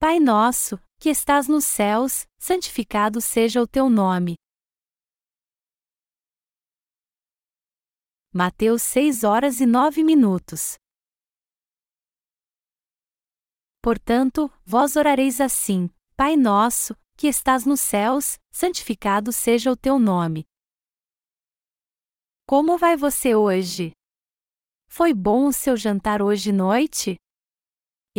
[0.00, 4.36] Pai nosso, que estás nos céus, santificado seja o teu nome.
[8.32, 10.76] Mateus 6 horas e 9 minutos.
[13.82, 20.44] Portanto, vós orareis assim: Pai nosso, que estás nos céus, santificado seja o teu nome.
[22.46, 23.90] Como vai você hoje?
[24.88, 27.16] Foi bom o seu jantar hoje noite?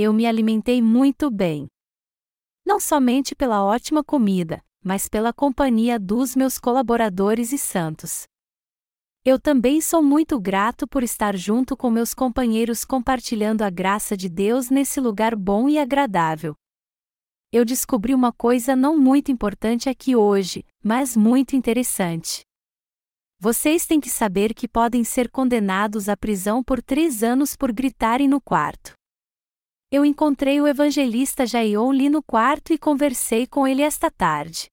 [0.02, 1.68] Eu me alimentei muito bem.
[2.66, 8.24] Não somente pela ótima comida, mas pela companhia dos meus colaboradores e santos.
[9.26, 14.30] Eu também sou muito grato por estar junto com meus companheiros compartilhando a graça de
[14.30, 16.56] Deus nesse lugar bom e agradável.
[17.52, 22.44] Eu descobri uma coisa não muito importante aqui hoje, mas muito interessante.
[23.38, 28.30] Vocês têm que saber que podem ser condenados à prisão por três anos por gritarem
[28.30, 28.98] no quarto.
[29.92, 34.68] Eu encontrei o evangelista Jaion Lee no quarto e conversei com ele esta tarde.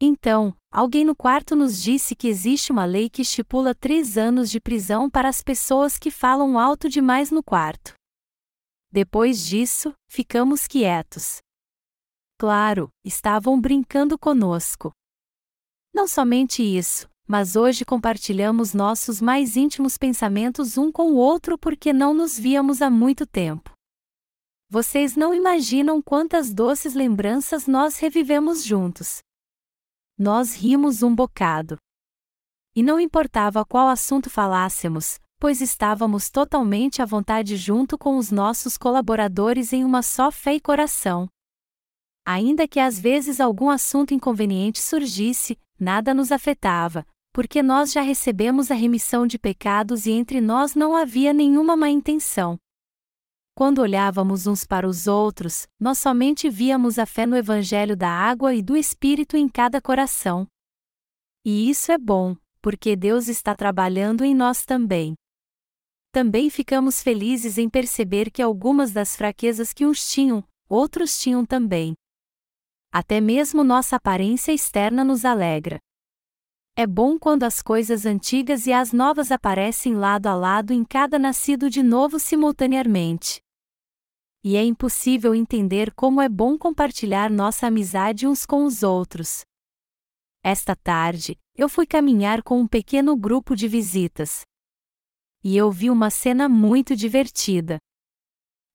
[0.00, 4.58] Então, alguém no quarto nos disse que existe uma lei que estipula três anos de
[4.58, 7.92] prisão para as pessoas que falam alto demais no quarto.
[8.90, 11.40] Depois disso, ficamos quietos.
[12.38, 14.90] Claro, estavam brincando conosco.
[15.94, 21.92] Não somente isso, mas hoje compartilhamos nossos mais íntimos pensamentos um com o outro porque
[21.92, 23.74] não nos víamos há muito tempo.
[24.74, 29.22] Vocês não imaginam quantas doces lembranças nós revivemos juntos.
[30.18, 31.78] Nós rimos um bocado.
[32.74, 38.76] E não importava qual assunto falássemos, pois estávamos totalmente à vontade junto com os nossos
[38.76, 41.28] colaboradores em uma só fé e coração.
[42.26, 48.72] Ainda que às vezes algum assunto inconveniente surgisse, nada nos afetava, porque nós já recebemos
[48.72, 52.58] a remissão de pecados e entre nós não havia nenhuma má intenção.
[53.56, 58.52] Quando olhávamos uns para os outros, nós somente víamos a fé no Evangelho da água
[58.52, 60.44] e do Espírito em cada coração.
[61.44, 65.14] E isso é bom, porque Deus está trabalhando em nós também.
[66.10, 71.94] Também ficamos felizes em perceber que algumas das fraquezas que uns tinham, outros tinham também.
[72.90, 75.78] Até mesmo nossa aparência externa nos alegra.
[76.74, 81.20] É bom quando as coisas antigas e as novas aparecem lado a lado em cada
[81.20, 83.43] nascido de novo simultaneamente
[84.44, 89.40] e é impossível entender como é bom compartilhar nossa amizade uns com os outros.
[90.42, 94.42] Esta tarde, eu fui caminhar com um pequeno grupo de visitas.
[95.42, 97.78] E eu vi uma cena muito divertida.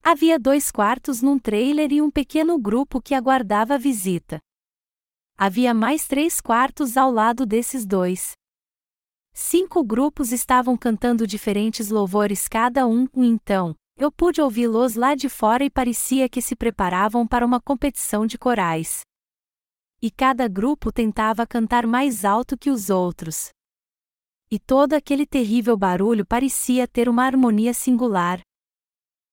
[0.02, 4.40] Havia dois quartos num trailer e um pequeno grupo que aguardava a visita.
[5.38, 8.32] Havia mais três quartos ao lado desses dois.
[9.34, 15.62] Cinco grupos estavam cantando diferentes louvores cada um, então, eu pude ouvi-los lá de fora
[15.66, 19.02] e parecia que se preparavam para uma competição de corais.
[20.02, 23.50] E cada grupo tentava cantar mais alto que os outros.
[24.50, 28.40] E todo aquele terrível barulho parecia ter uma harmonia singular.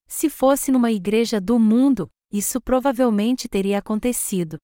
[0.09, 4.59] Se fosse numa igreja do mundo, isso provavelmente teria acontecido.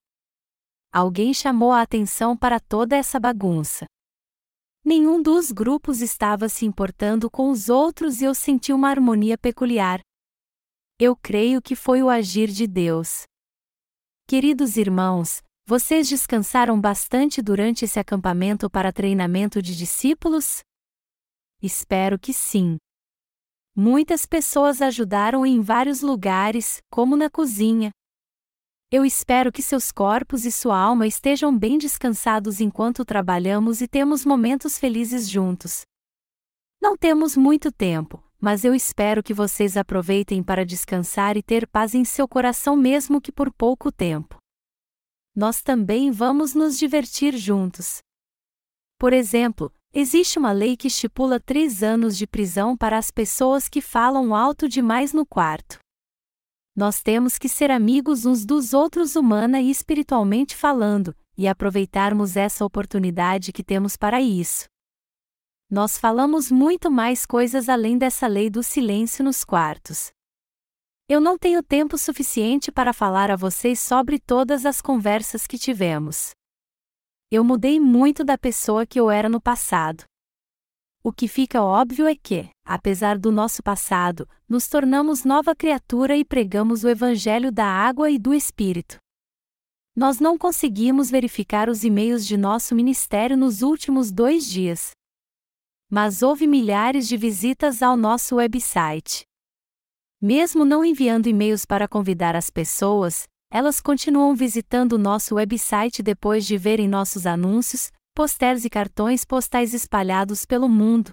[0.92, 3.86] Alguém chamou a atenção para toda essa bagunça.
[4.84, 10.00] Nenhum dos grupos estava se importando com os outros e eu senti uma harmonia peculiar.
[10.98, 13.22] Eu creio que foi o agir de Deus.
[14.26, 20.62] Queridos irmãos, vocês descansaram bastante durante esse acampamento para treinamento de discípulos?
[21.62, 22.76] Espero que sim.
[23.75, 27.93] Muitas pessoas ajudaram em vários lugares, como na cozinha,
[28.92, 34.22] eu espero que seus corpos e sua alma estejam bem descansados enquanto trabalhamos e temos
[34.22, 35.80] momentos felizes juntos.
[36.78, 41.94] Não temos muito tempo, mas eu espero que vocês aproveitem para descansar e ter paz
[41.94, 44.36] em seu coração, mesmo que por pouco tempo.
[45.34, 48.00] Nós também vamos nos divertir juntos.
[48.98, 53.81] Por exemplo, existe uma lei que estipula três anos de prisão para as pessoas que
[53.81, 55.78] falam alto demais no quarto.
[56.74, 62.64] Nós temos que ser amigos uns dos outros humana e espiritualmente falando, e aproveitarmos essa
[62.64, 64.66] oportunidade que temos para isso.
[65.70, 70.12] Nós falamos muito mais coisas além dessa lei do silêncio nos quartos.
[71.08, 76.30] Eu não tenho tempo suficiente para falar a vocês sobre todas as conversas que tivemos.
[77.30, 80.04] Eu mudei muito da pessoa que eu era no passado.
[81.04, 86.25] O que fica óbvio é que, apesar do nosso passado, nos tornamos nova criatura e
[86.25, 88.99] pregamos o Evangelho da água e do Espírito.
[89.96, 94.93] Nós não conseguimos verificar os e-mails de nosso ministério nos últimos dois dias.
[95.90, 99.25] Mas houve milhares de visitas ao nosso website.
[100.20, 106.56] Mesmo não enviando e-mails para convidar as pessoas, elas continuam visitando nosso website depois de
[106.56, 111.12] verem nossos anúncios, posters e cartões postais espalhados pelo mundo.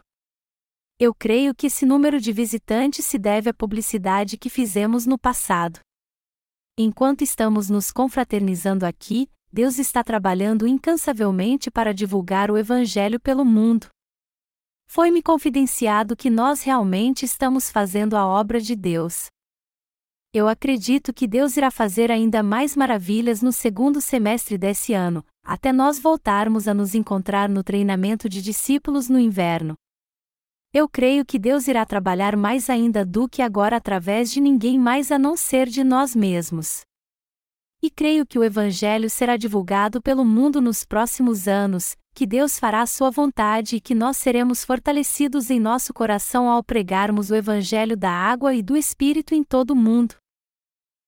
[0.99, 5.79] Eu creio que esse número de visitantes se deve à publicidade que fizemos no passado.
[6.77, 13.87] Enquanto estamos nos confraternizando aqui, Deus está trabalhando incansavelmente para divulgar o Evangelho pelo mundo.
[14.87, 19.27] Foi-me confidenciado que nós realmente estamos fazendo a obra de Deus.
[20.33, 25.73] Eu acredito que Deus irá fazer ainda mais maravilhas no segundo semestre desse ano, até
[25.73, 29.73] nós voltarmos a nos encontrar no treinamento de discípulos no inverno.
[30.71, 35.11] Eu creio que Deus irá trabalhar mais ainda do que agora através de ninguém mais
[35.11, 36.81] a não ser de nós mesmos.
[37.81, 42.83] E creio que o Evangelho será divulgado pelo mundo nos próximos anos, que Deus fará
[42.83, 47.97] a sua vontade e que nós seremos fortalecidos em nosso coração ao pregarmos o Evangelho
[47.97, 50.13] da água e do Espírito em todo o mundo.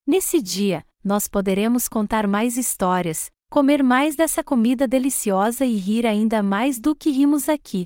[0.07, 6.41] Nesse dia, nós poderemos contar mais histórias, comer mais dessa comida deliciosa e rir ainda
[6.41, 7.85] mais do que rimos aqui.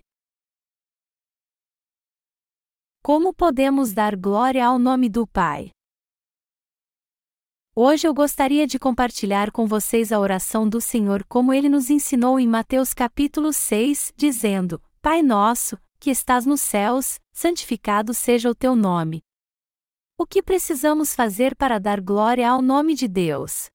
[3.01, 5.71] Como podemos dar glória ao nome do Pai?
[7.75, 12.39] Hoje eu gostaria de compartilhar com vocês a oração do Senhor como ele nos ensinou
[12.39, 18.75] em Mateus capítulo 6, dizendo: Pai nosso, que estás nos céus, santificado seja o teu
[18.75, 19.23] nome.
[20.15, 23.67] O que precisamos fazer para dar glória ao nome de Deus?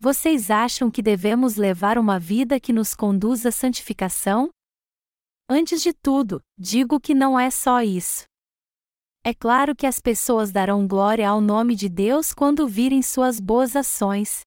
[0.00, 4.48] Vocês acham que devemos levar uma vida que nos conduz à santificação?
[5.50, 8.24] Antes de tudo, digo que não é só isso.
[9.24, 13.74] É claro que as pessoas darão glória ao nome de Deus quando virem suas boas
[13.74, 14.42] ações.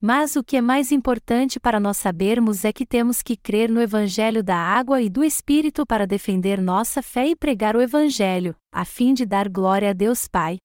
[0.00, 3.80] Mas o que é mais importante para nós sabermos é que temos que crer no
[3.80, 8.84] Evangelho da água e do Espírito para defender nossa fé e pregar o Evangelho, a
[8.84, 10.56] fim de dar glória a Deus Pai.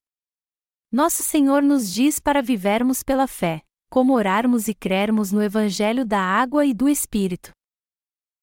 [0.92, 3.62] Nosso Senhor nos diz para vivermos pela fé,
[3.94, 7.52] como orarmos e crermos no Evangelho da água e do Espírito.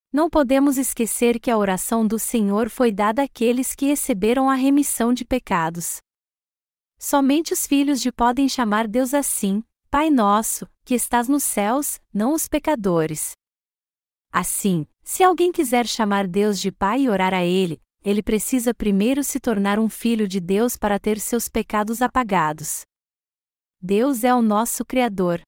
[0.09, 5.13] Não podemos esquecer que a oração do Senhor foi dada àqueles que receberam a remissão
[5.13, 5.97] de pecados.
[6.97, 12.33] Somente os filhos de podem chamar Deus assim, Pai nosso, que estás nos céus, não
[12.33, 13.33] os pecadores.
[14.31, 19.21] Assim, se alguém quiser chamar Deus de Pai e orar a Ele, ele precisa primeiro
[19.21, 22.83] se tornar um filho de Deus para ter seus pecados apagados.
[23.83, 25.41] Deus é o nosso Criador.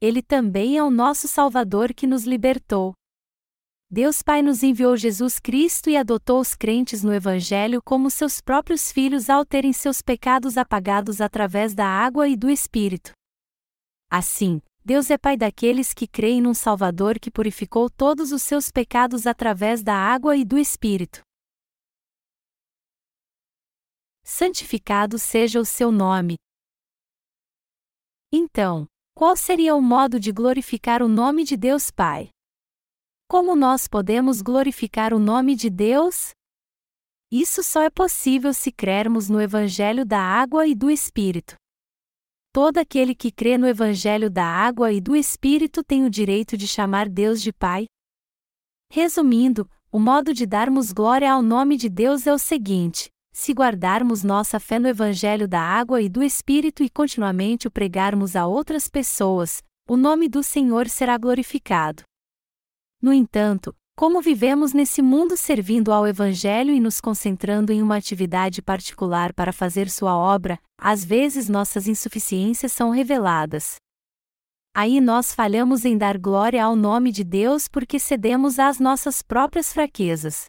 [0.00, 2.92] Ele também é o nosso Salvador que nos libertou.
[3.90, 8.92] Deus Pai nos enviou Jesus Cristo e adotou os crentes no Evangelho como seus próprios
[8.92, 13.10] filhos ao terem seus pecados apagados através da água e do Espírito.
[14.08, 19.26] Assim, Deus é Pai daqueles que creem num Salvador que purificou todos os seus pecados
[19.26, 21.22] através da água e do Espírito.
[24.22, 26.36] Santificado seja o seu nome.
[28.34, 32.30] Então, qual seria o modo de glorificar o nome de Deus Pai?
[33.28, 36.30] Como nós podemos glorificar o nome de Deus?
[37.30, 41.56] Isso só é possível se crermos no Evangelho da Água e do Espírito.
[42.54, 46.66] Todo aquele que crê no Evangelho da Água e do Espírito tem o direito de
[46.66, 47.84] chamar Deus de Pai.
[48.90, 54.22] Resumindo, o modo de darmos glória ao nome de Deus é o seguinte: se guardarmos
[54.22, 58.88] nossa fé no Evangelho da Água e do Espírito e continuamente o pregarmos a outras
[58.88, 62.02] pessoas, o nome do Senhor será glorificado.
[63.00, 68.62] No entanto, como vivemos nesse mundo servindo ao Evangelho e nos concentrando em uma atividade
[68.62, 73.76] particular para fazer sua obra, às vezes nossas insuficiências são reveladas.
[74.74, 79.72] Aí nós falhamos em dar glória ao nome de Deus porque cedemos às nossas próprias
[79.72, 80.46] fraquezas.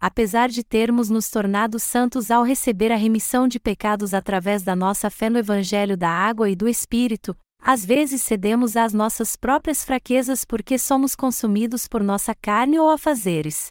[0.00, 5.10] Apesar de termos nos tornado santos ao receber a remissão de pecados através da nossa
[5.10, 10.44] fé no Evangelho da Água e do Espírito, às vezes cedemos às nossas próprias fraquezas
[10.44, 13.66] porque somos consumidos por nossa carne ou afazeres.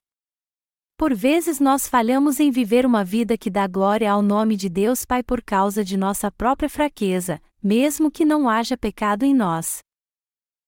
[0.98, 5.06] Por vezes nós falhamos em viver uma vida que dá glória ao nome de Deus
[5.06, 9.80] Pai por causa de nossa própria fraqueza, mesmo que não haja pecado em nós.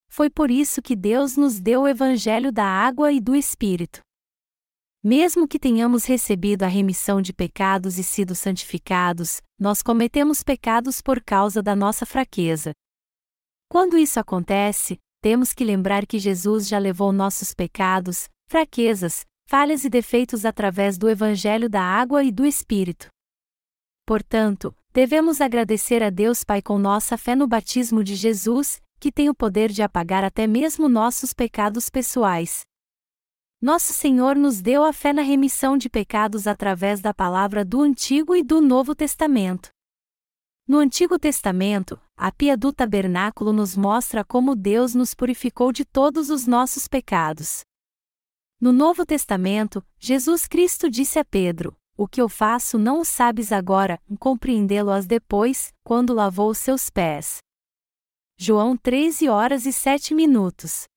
[0.08, 4.00] Foi por isso que Deus nos deu o Evangelho da água e do Espírito.
[5.04, 11.24] Mesmo que tenhamos recebido a remissão de pecados e sido santificados, nós cometemos pecados por
[11.24, 12.74] causa da nossa fraqueza,
[13.72, 19.90] quando isso acontece, temos que lembrar que Jesus já levou nossos pecados, fraquezas, falhas e
[19.92, 23.10] defeitos através do Evangelho da água e do Espírito.
[24.08, 29.30] Portanto, devemos agradecer a Deus Pai com nossa fé no batismo de Jesus, que tem
[29.30, 32.62] o poder de apagar até mesmo nossos pecados pessoais.
[33.62, 38.34] Nosso Senhor nos deu a fé na remissão de pecados através da palavra do Antigo
[38.34, 39.70] e do Novo Testamento.
[40.66, 46.30] No Antigo Testamento, a pia do tabernáculo nos mostra como Deus nos purificou de todos
[46.30, 47.66] os nossos pecados.
[48.62, 53.52] No Novo Testamento, Jesus Cristo disse a Pedro: O que eu faço não o sabes
[53.52, 57.40] agora, compreendê-lo-as depois, quando lavou seus pés.
[58.38, 60.89] João 13 horas e 7 minutos.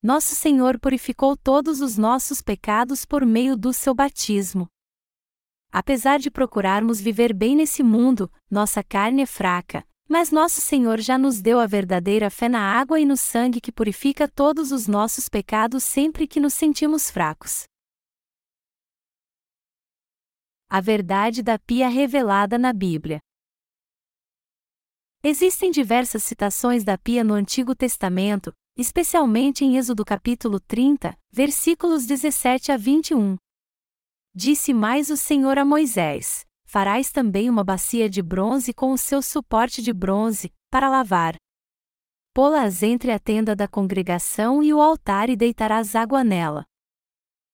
[0.00, 4.68] Nosso Senhor purificou todos os nossos pecados por meio do seu batismo.
[5.72, 11.18] Apesar de procurarmos viver bem nesse mundo, nossa carne é fraca, mas nosso Senhor já
[11.18, 15.28] nos deu a verdadeira fé na água e no sangue que purifica todos os nossos
[15.28, 17.64] pecados sempre que nos sentimos fracos.
[20.70, 23.18] A verdade da pia revelada na Bíblia.
[25.24, 32.70] Existem diversas citações da pia no Antigo Testamento, especialmente em Êxodo capítulo 30, versículos 17
[32.70, 33.36] a 21.
[34.32, 39.20] Disse mais o Senhor a Moisés: Farás também uma bacia de bronze com o seu
[39.20, 41.34] suporte de bronze, para lavar.
[42.32, 46.64] Pô-las entre a tenda da congregação e o altar e deitarás água nela.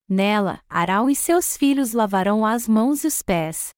[0.06, 3.70] Nela, Arão e seus filhos lavarão as mãos e os pés.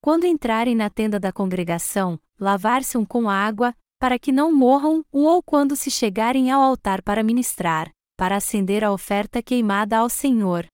[0.00, 5.76] Quando entrarem na tenda da congregação, lavar-se-um com água, para que não morram, ou quando
[5.76, 10.66] se chegarem ao altar para ministrar, para acender a oferta queimada ao Senhor.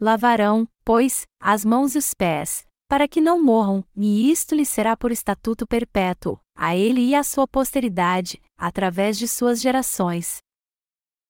[0.00, 4.96] Lavarão, pois, as mãos e os pés, para que não morram, e isto lhe será
[4.96, 10.38] por estatuto perpétuo, a ele e à sua posteridade, através de suas gerações.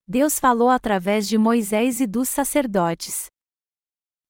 [0.09, 3.27] Deus falou através de Moisés e dos sacerdotes.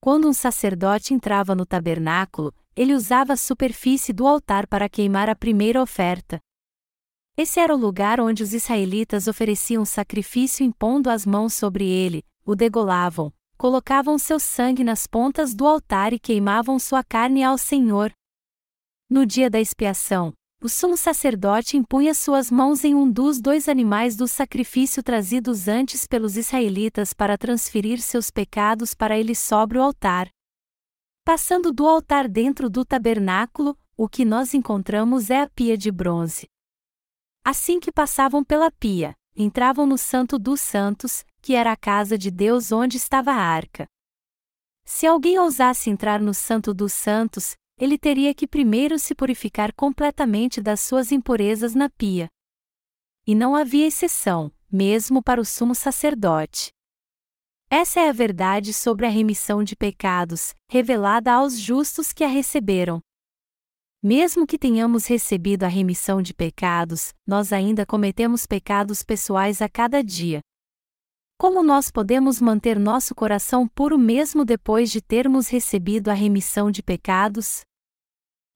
[0.00, 5.34] Quando um sacerdote entrava no tabernáculo, ele usava a superfície do altar para queimar a
[5.36, 6.40] primeira oferta.
[7.34, 12.54] Esse era o lugar onde os israelitas ofereciam sacrifício impondo as mãos sobre ele, o
[12.54, 18.12] degolavam, colocavam seu sangue nas pontas do altar e queimavam sua carne ao Senhor.
[19.08, 24.14] No dia da expiação, o sumo sacerdote impunha suas mãos em um dos dois animais
[24.14, 30.28] do sacrifício trazidos antes pelos israelitas para transferir seus pecados para ele sobre o altar.
[31.24, 36.51] Passando do altar dentro do tabernáculo, o que nós encontramos é a pia de bronze.
[37.44, 42.30] Assim que passavam pela pia, entravam no Santo dos Santos, que era a casa de
[42.30, 43.88] Deus onde estava a arca.
[44.84, 50.60] Se alguém ousasse entrar no Santo dos Santos, ele teria que primeiro se purificar completamente
[50.60, 52.28] das suas impurezas na pia.
[53.26, 56.70] E não havia exceção, mesmo para o sumo sacerdote.
[57.68, 63.00] Essa é a verdade sobre a remissão de pecados, revelada aos justos que a receberam.
[64.04, 70.02] Mesmo que tenhamos recebido a remissão de pecados, nós ainda cometemos pecados pessoais a cada
[70.02, 70.40] dia.
[71.38, 76.82] Como nós podemos manter nosso coração puro mesmo depois de termos recebido a remissão de
[76.82, 77.60] pecados?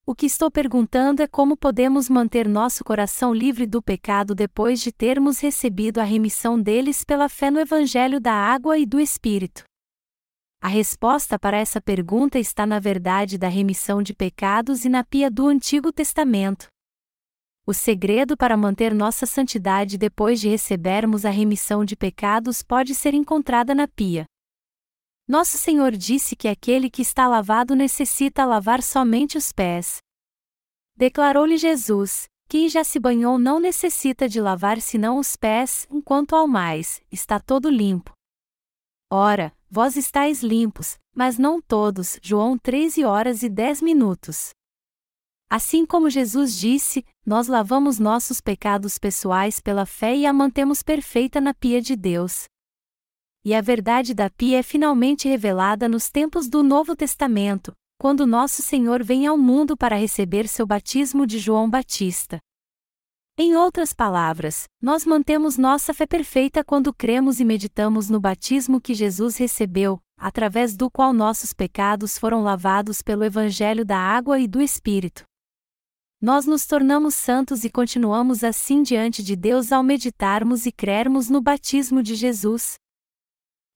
[0.04, 4.90] O que estou perguntando é como podemos manter nosso coração livre do pecado depois de
[4.90, 9.62] termos recebido a remissão deles pela fé no Evangelho da Água e do Espírito.
[10.66, 15.30] A resposta para essa pergunta está na verdade da remissão de pecados e na pia
[15.30, 16.66] do Antigo Testamento.
[17.64, 23.14] O segredo para manter nossa santidade depois de recebermos a remissão de pecados pode ser
[23.14, 24.24] encontrada na pia.
[25.28, 29.98] Nosso Senhor disse que aquele que está lavado necessita lavar somente os pés.
[30.96, 36.48] Declarou-lhe Jesus: Quem já se banhou não necessita de lavar senão os pés, enquanto ao
[36.48, 38.10] mais, está todo limpo.
[39.08, 42.18] Ora, vós estáis limpos, mas não todos.
[42.22, 44.50] João 13 horas e 10 minutos.
[45.48, 51.40] Assim como Jesus disse, nós lavamos nossos pecados pessoais pela fé e a mantemos perfeita
[51.40, 52.44] na pia de Deus.
[53.44, 58.60] E a verdade da pia é finalmente revelada nos tempos do Novo Testamento, quando nosso
[58.60, 62.38] Senhor vem ao mundo para receber seu batismo de João Batista.
[63.38, 68.94] Em outras palavras, nós mantemos nossa fé perfeita quando cremos e meditamos no batismo que
[68.94, 74.62] Jesus recebeu, através do qual nossos pecados foram lavados pelo Evangelho da Água e do
[74.62, 75.24] Espírito.
[76.18, 81.42] Nós nos tornamos santos e continuamos assim diante de Deus ao meditarmos e crermos no
[81.42, 82.76] batismo de Jesus.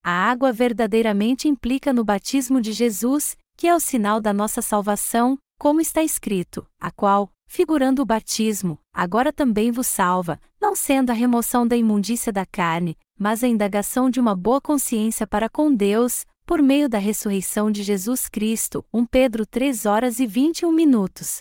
[0.03, 5.39] A água verdadeiramente implica no batismo de Jesus, que é o sinal da nossa salvação,
[5.59, 11.13] como está escrito, a qual, figurando o batismo, agora também vos salva, não sendo a
[11.13, 16.25] remoção da imundícia da carne, mas a indagação de uma boa consciência para com Deus,
[16.47, 18.85] por meio da ressurreição de Jesus Cristo.
[18.95, 21.41] 1 Pedro 3 horas e 21 minutos.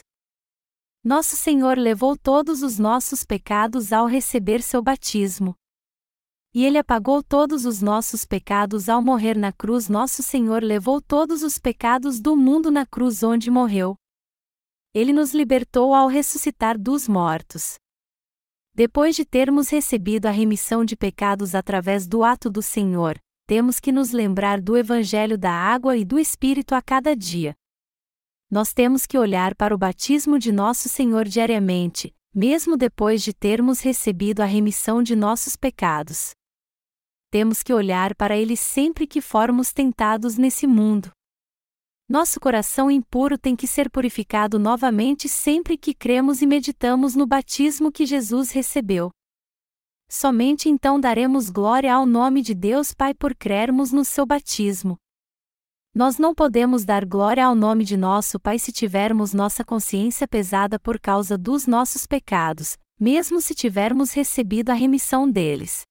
[1.03, 5.53] Nosso Senhor levou todos os nossos pecados ao receber seu batismo.
[6.55, 9.87] E ele apagou todos os nossos pecados ao morrer na cruz.
[9.87, 13.95] Nosso Senhor levou todos os pecados do mundo na cruz onde morreu.
[14.93, 17.75] Ele nos libertou ao ressuscitar dos mortos.
[18.73, 23.91] Depois de termos recebido a remissão de pecados através do ato do Senhor, temos que
[23.91, 27.55] nos lembrar do Evangelho da água e do Espírito a cada dia.
[28.49, 33.81] Nós temos que olhar para o batismo de nosso Senhor diariamente, mesmo depois de termos
[33.81, 36.31] recebido a remissão de nossos pecados.
[37.31, 41.11] Temos que olhar para ele sempre que formos tentados nesse mundo.
[42.09, 47.91] Nosso coração impuro tem que ser purificado novamente sempre que cremos e meditamos no batismo
[47.91, 49.11] que Jesus recebeu.
[50.09, 54.97] Somente então daremos glória ao nome de Deus Pai por crermos no seu batismo.
[55.93, 60.79] Nós não podemos dar glória ao nome de nosso Pai se tivermos nossa consciência pesada
[60.79, 65.83] por causa dos nossos pecados, mesmo se tivermos recebido a remissão deles.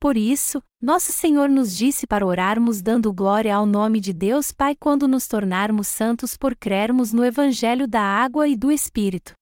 [0.00, 4.74] Por isso, nosso Senhor nos disse para orarmos dando glória ao nome de Deus Pai
[4.74, 9.34] quando nos tornarmos santos por crermos no Evangelho da água e do Espírito.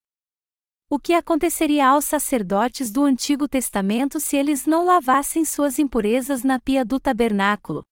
[0.91, 6.59] O que aconteceria aos sacerdotes do Antigo Testamento se eles não lavassem suas impurezas na
[6.59, 7.85] pia do tabernáculo?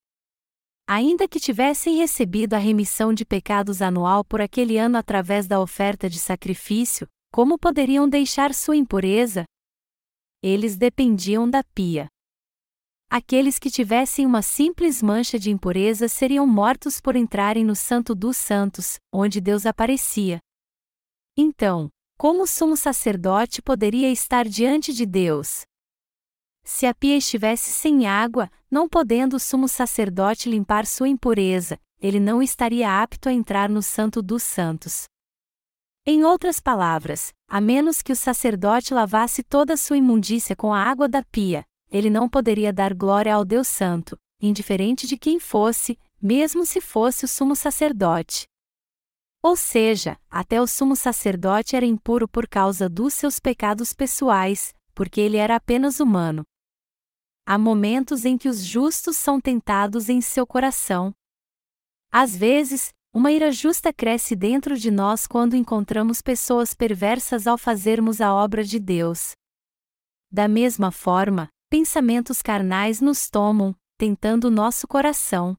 [0.88, 6.10] Ainda que tivessem recebido a remissão de pecados anual por aquele ano através da oferta
[6.10, 9.44] de sacrifício, como poderiam deixar sua impureza?
[10.42, 12.08] Eles dependiam da pia.
[13.08, 18.36] Aqueles que tivessem uma simples mancha de impureza seriam mortos por entrarem no Santo dos
[18.36, 20.40] Santos, onde Deus aparecia.
[21.36, 25.62] Então, como o sumo sacerdote poderia estar diante de Deus?
[26.64, 32.18] Se a pia estivesse sem água, não podendo o sumo sacerdote limpar sua impureza, ele
[32.18, 35.04] não estaria apto a entrar no Santo dos Santos.
[36.04, 41.08] Em outras palavras, a menos que o sacerdote lavasse toda sua imundícia com a água
[41.08, 41.64] da pia,
[41.96, 47.24] ele não poderia dar glória ao Deus Santo, indiferente de quem fosse, mesmo se fosse
[47.24, 48.46] o sumo sacerdote.
[49.42, 55.20] Ou seja, até o sumo sacerdote era impuro por causa dos seus pecados pessoais, porque
[55.20, 56.42] ele era apenas humano.
[57.46, 61.14] Há momentos em que os justos são tentados em seu coração.
[62.10, 68.20] Às vezes, uma ira justa cresce dentro de nós quando encontramos pessoas perversas ao fazermos
[68.20, 69.32] a obra de Deus.
[70.30, 75.56] Da mesma forma, pensamentos carnais nos tomam, tentando nosso coração.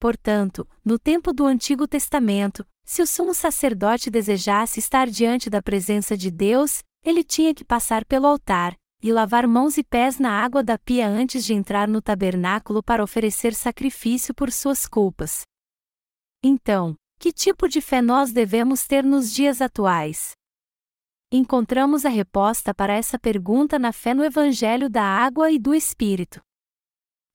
[0.00, 6.16] Portanto, no tempo do Antigo Testamento, se o sumo sacerdote desejasse estar diante da presença
[6.16, 10.62] de Deus, ele tinha que passar pelo altar, e lavar mãos e pés na água
[10.62, 15.42] da pia antes de entrar no tabernáculo para oferecer sacrifício por suas culpas.
[16.42, 20.32] Então, que tipo de fé nós devemos ter nos dias atuais?
[21.34, 26.42] Encontramos a resposta para essa pergunta na fé no Evangelho da Água e do Espírito.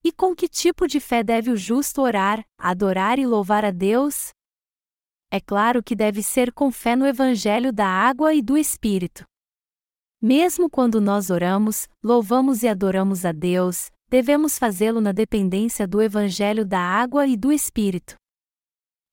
[0.04, 4.30] E com que tipo de fé deve o justo orar, adorar e louvar a Deus?
[5.32, 9.26] É claro que deve ser com fé no Evangelho da Água e do Espírito.
[10.22, 16.64] Mesmo quando nós oramos, louvamos e adoramos a Deus, devemos fazê-lo na dependência do Evangelho
[16.64, 18.16] da Água e do Espírito.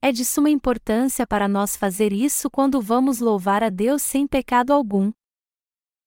[0.06, 4.70] É de suma importância para nós fazer isso quando vamos louvar a Deus sem pecado
[4.70, 5.10] algum.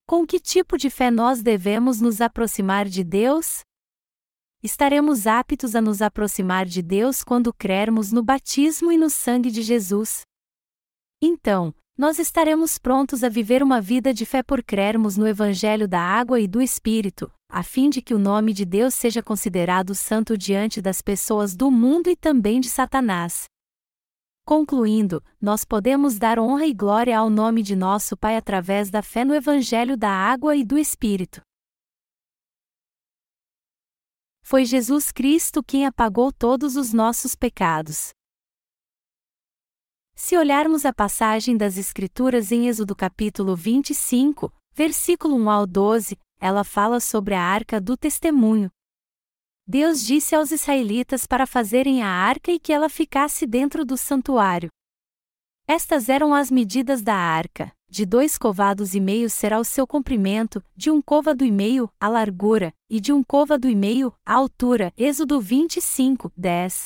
[0.05, 3.61] Com que tipo de fé nós devemos nos aproximar de Deus?
[4.61, 9.63] Estaremos aptos a nos aproximar de Deus quando crermos no batismo e no sangue de
[9.63, 10.21] Jesus.
[11.19, 16.01] Então, nós estaremos prontos a viver uma vida de fé por crermos no Evangelho da
[16.01, 20.37] Água e do Espírito, a fim de que o nome de Deus seja considerado santo
[20.37, 23.47] diante das pessoas do mundo e também de Satanás.
[24.47, 29.25] Concluindo, nós podemos dar honra e glória ao nome de nosso Pai através da fé
[29.25, 31.41] no Evangelho da Água e do Espírito.
[34.41, 38.13] Foi Jesus Cristo quem apagou todos os nossos pecados.
[40.15, 46.63] Se olharmos a passagem das Escrituras em Êxodo capítulo 25, versículo 1 ao 12, ela
[46.63, 48.71] fala sobre a arca do testemunho,
[49.69, 54.69] Deus disse aos israelitas para fazerem a arca e que ela ficasse dentro do santuário.
[55.67, 60.63] Estas eram as medidas da arca: de dois covados e meio será o seu comprimento,
[60.73, 64.93] de um côvado e meio a largura, e de um côvado e meio a altura.
[64.97, 66.85] Êxodo 25, 10.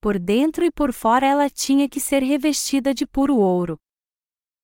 [0.00, 3.76] Por dentro e por fora ela tinha que ser revestida de puro ouro.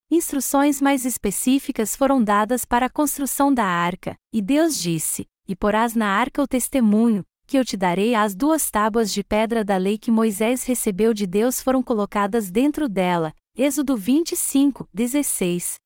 [0.08, 5.94] Instruções mais específicas foram dadas para a construção da arca, e Deus disse: e porás
[5.94, 9.96] na arca o testemunho, que eu te darei as duas tábuas de pedra da lei
[9.96, 13.32] que Moisés recebeu de Deus foram colocadas dentro dela.
[13.56, 15.76] Êxodo 25, 16.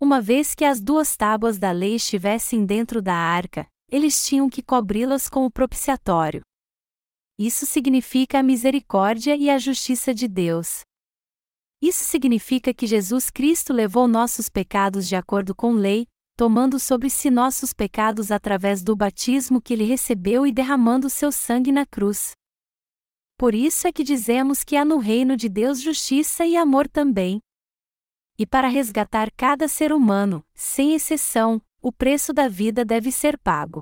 [0.00, 4.62] Uma vez que as duas tábuas da lei estivessem dentro da arca, eles tinham que
[4.62, 6.40] cobri-las com o propiciatório.
[7.38, 10.80] Isso significa a misericórdia e a justiça de Deus.
[11.82, 16.06] Isso significa que Jesus Cristo levou nossos pecados de acordo com lei,
[16.42, 21.70] tomando sobre si nossos pecados através do batismo que ele recebeu e derramando seu sangue
[21.70, 22.32] na cruz.
[23.38, 27.38] Por isso é que dizemos que há no reino de Deus justiça e amor também.
[28.36, 33.80] E para resgatar cada ser humano, sem exceção, o preço da vida deve ser pago.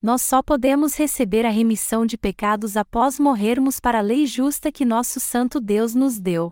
[0.00, 4.86] Nós só podemos receber a remissão de pecados após morrermos para a lei justa que
[4.86, 6.50] nosso Santo Deus nos deu.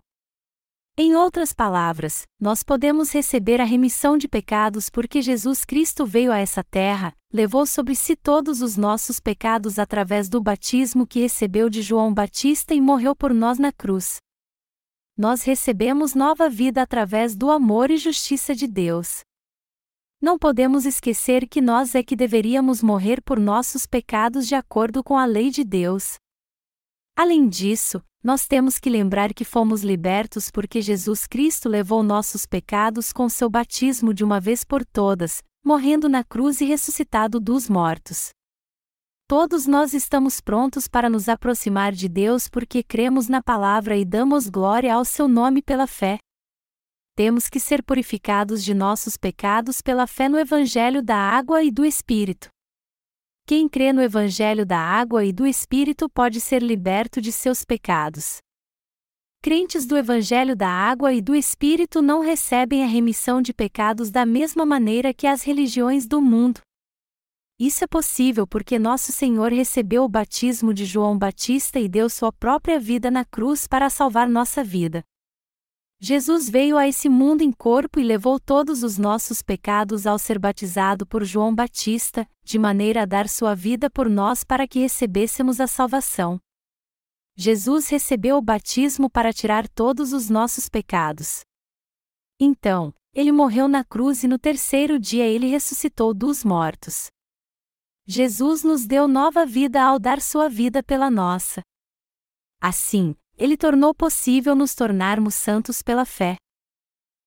[1.01, 6.39] Em outras palavras, nós podemos receber a remissão de pecados porque Jesus Cristo veio a
[6.39, 11.83] essa terra, levou sobre si todos os nossos pecados através do batismo que recebeu de
[11.83, 14.17] João Batista e morreu por nós na cruz.
[15.17, 19.21] Nós recebemos nova vida através do amor e justiça de Deus.
[20.21, 25.17] Não podemos esquecer que nós é que deveríamos morrer por nossos pecados de acordo com
[25.17, 26.17] a lei de Deus.
[27.15, 33.13] Além disso, nós temos que lembrar que fomos libertos porque Jesus Cristo levou nossos pecados
[33.13, 38.31] com seu batismo de uma vez por todas, morrendo na cruz e ressuscitado dos mortos.
[39.29, 44.49] Todos nós estamos prontos para nos aproximar de Deus porque cremos na palavra e damos
[44.49, 46.19] glória ao seu nome pela fé.
[47.15, 51.85] Temos que ser purificados de nossos pecados pela fé no Evangelho da água e do
[51.85, 52.49] Espírito.
[53.49, 58.43] Quem crê no Evangelho da água e do Espírito pode ser liberto de seus pecados.
[59.43, 64.27] Crentes do Evangelho da água e do Espírito não recebem a remissão de pecados da
[64.27, 66.61] mesma maneira que as religiões do mundo.
[67.59, 72.31] Isso é possível porque nosso Senhor recebeu o batismo de João Batista e deu sua
[72.31, 75.03] própria vida na cruz para salvar nossa vida.
[76.01, 80.39] Jesus veio a esse mundo em corpo e levou todos os nossos pecados ao ser
[80.39, 85.61] batizado por João Batista, de maneira a dar sua vida por nós para que recebêssemos
[85.61, 86.41] a salvação.
[87.37, 91.41] Jesus recebeu o batismo para tirar todos os nossos pecados.
[92.39, 97.09] Então, ele morreu na cruz e no terceiro dia ele ressuscitou dos mortos.
[98.07, 101.61] Jesus nos deu nova vida ao dar sua vida pela nossa.
[102.61, 106.37] Assim, ele tornou possível nos tornarmos santos pela fé.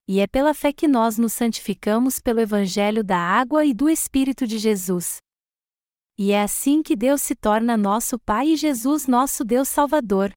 [0.07, 4.45] E é pela fé que nós nos santificamos pelo Evangelho da água e do Espírito
[4.45, 5.17] de Jesus.
[6.17, 10.33] E é assim que Deus se torna nosso Pai e Jesus nosso Deus Salvador.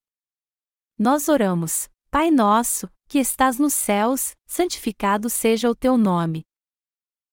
[0.96, 6.42] Nós oramos, Pai nosso, que estás nos céus, santificado seja o teu nome.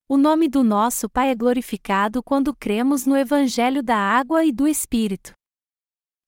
[0.09, 4.67] O nome do nosso Pai é glorificado quando cremos no Evangelho da água e do
[4.67, 5.31] Espírito.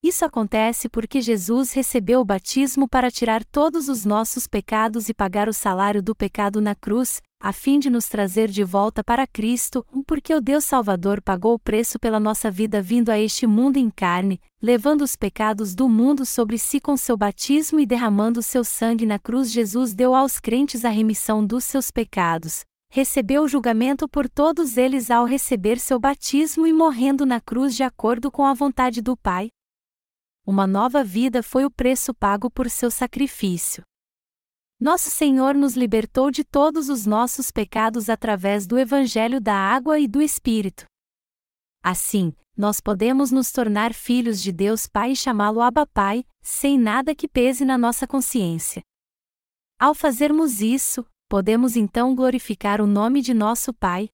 [0.04, 5.48] Isso acontece porque Jesus recebeu o batismo para tirar todos os nossos pecados e pagar
[5.48, 9.86] o salário do pecado na cruz, a fim de nos trazer de volta para Cristo,
[10.06, 13.90] porque o Deus Salvador pagou o preço pela nossa vida vindo a este mundo em
[13.90, 19.06] carne, levando os pecados do mundo sobre si com seu batismo e derramando seu sangue
[19.06, 19.50] na cruz.
[19.52, 22.66] Jesus deu aos crentes a remissão dos seus pecados.
[22.92, 27.84] Recebeu o julgamento por todos eles ao receber seu batismo e morrendo na cruz de
[27.84, 29.50] acordo com a vontade do Pai,
[30.46, 33.84] uma nova vida foi o preço pago por seu sacrifício.
[34.80, 40.08] Nosso Senhor nos libertou de todos os nossos pecados através do Evangelho da Água e
[40.08, 40.86] do Espírito.
[41.82, 47.16] Assim, nós podemos nos tornar filhos de Deus Pai e chamá-lo Abba Pai, sem nada
[47.16, 48.82] que pese na nossa consciência.
[49.80, 54.10] Ao fazermos isso, podemos então glorificar o nome de nosso Pai,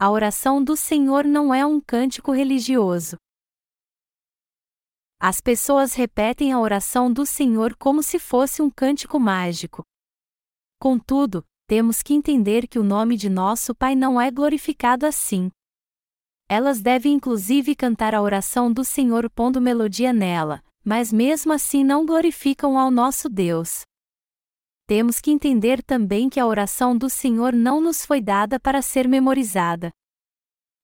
[0.00, 3.16] a oração do Senhor não é um cântico religioso.
[5.20, 9.82] As pessoas repetem a oração do Senhor como se fosse um cântico mágico.
[10.80, 15.50] Contudo, temos que entender que o nome de nosso Pai não é glorificado assim.
[16.48, 22.06] Elas devem inclusive cantar a oração do Senhor pondo melodia nela, mas mesmo assim não
[22.06, 23.87] glorificam ao nosso Deus
[24.88, 29.06] temos que entender também que a oração do Senhor não nos foi dada para ser
[29.06, 29.90] memorizada.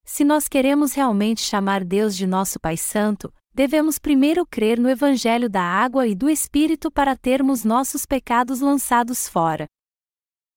[0.05, 5.49] Se nós queremos realmente chamar Deus de nosso Pai Santo, devemos primeiro crer no Evangelho
[5.49, 9.65] da água e do Espírito para termos nossos pecados lançados fora.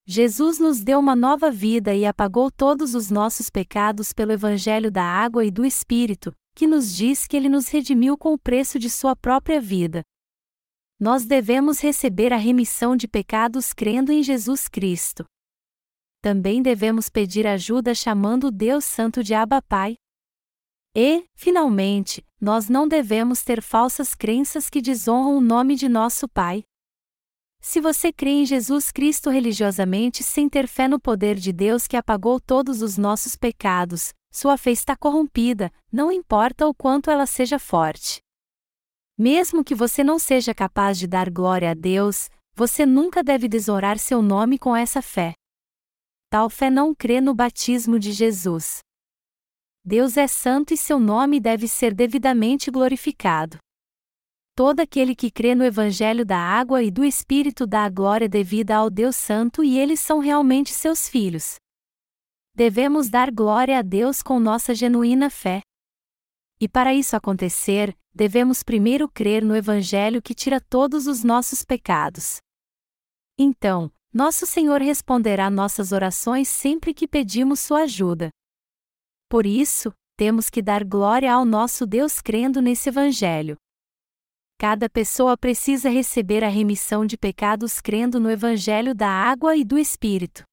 [0.05, 5.03] Jesus nos deu uma nova vida e apagou todos os nossos pecados pelo Evangelho da
[5.03, 8.89] água e do Espírito, que nos diz que ele nos redimiu com o preço de
[8.89, 10.03] sua própria vida
[10.99, 15.25] nós devemos receber a remissão de pecados crendo em Jesus Cristo.
[16.21, 19.95] Também devemos pedir ajuda chamando Deus Santo de Abba Pai.
[20.95, 26.63] E, finalmente, nós não devemos ter falsas crenças que desonram o nome de nosso Pai.
[27.61, 31.97] Se você crê em Jesus Cristo religiosamente sem ter fé no poder de Deus que
[31.97, 37.59] apagou todos os nossos pecados, sua fé está corrompida, não importa o quanto ela seja
[37.59, 38.21] forte.
[39.17, 43.97] Mesmo que você não seja capaz de dar glória a Deus, você nunca deve desonrar
[43.97, 45.33] seu nome com essa fé.
[46.29, 48.79] Tal fé não crê no batismo de Jesus.
[49.83, 53.57] Deus é santo e seu nome deve ser devidamente glorificado.
[54.53, 58.75] Todo aquele que crê no Evangelho da água e do Espírito dá a glória devida
[58.75, 61.55] ao Deus Santo e eles são realmente seus filhos.
[62.53, 65.61] Devemos dar glória a Deus com nossa genuína fé.
[66.59, 72.37] E para isso acontecer, devemos primeiro crer no Evangelho que tira todos os nossos pecados.
[73.37, 78.29] Então, nosso Senhor responderá nossas orações sempre que pedimos sua ajuda.
[79.29, 83.55] Por isso, temos que dar glória ao nosso Deus crendo nesse Evangelho.
[84.57, 89.77] Cada pessoa precisa receber a remissão de pecados crendo no Evangelho da água e do
[89.77, 90.43] Espírito.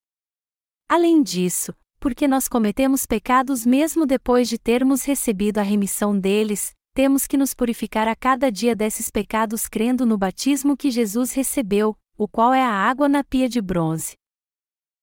[0.86, 7.26] Além disso, porque nós cometemos pecados mesmo depois de termos recebido a remissão deles, temos
[7.26, 12.28] que nos purificar a cada dia desses pecados crendo no batismo que Jesus recebeu, o
[12.28, 14.16] qual é a água na pia de bronze.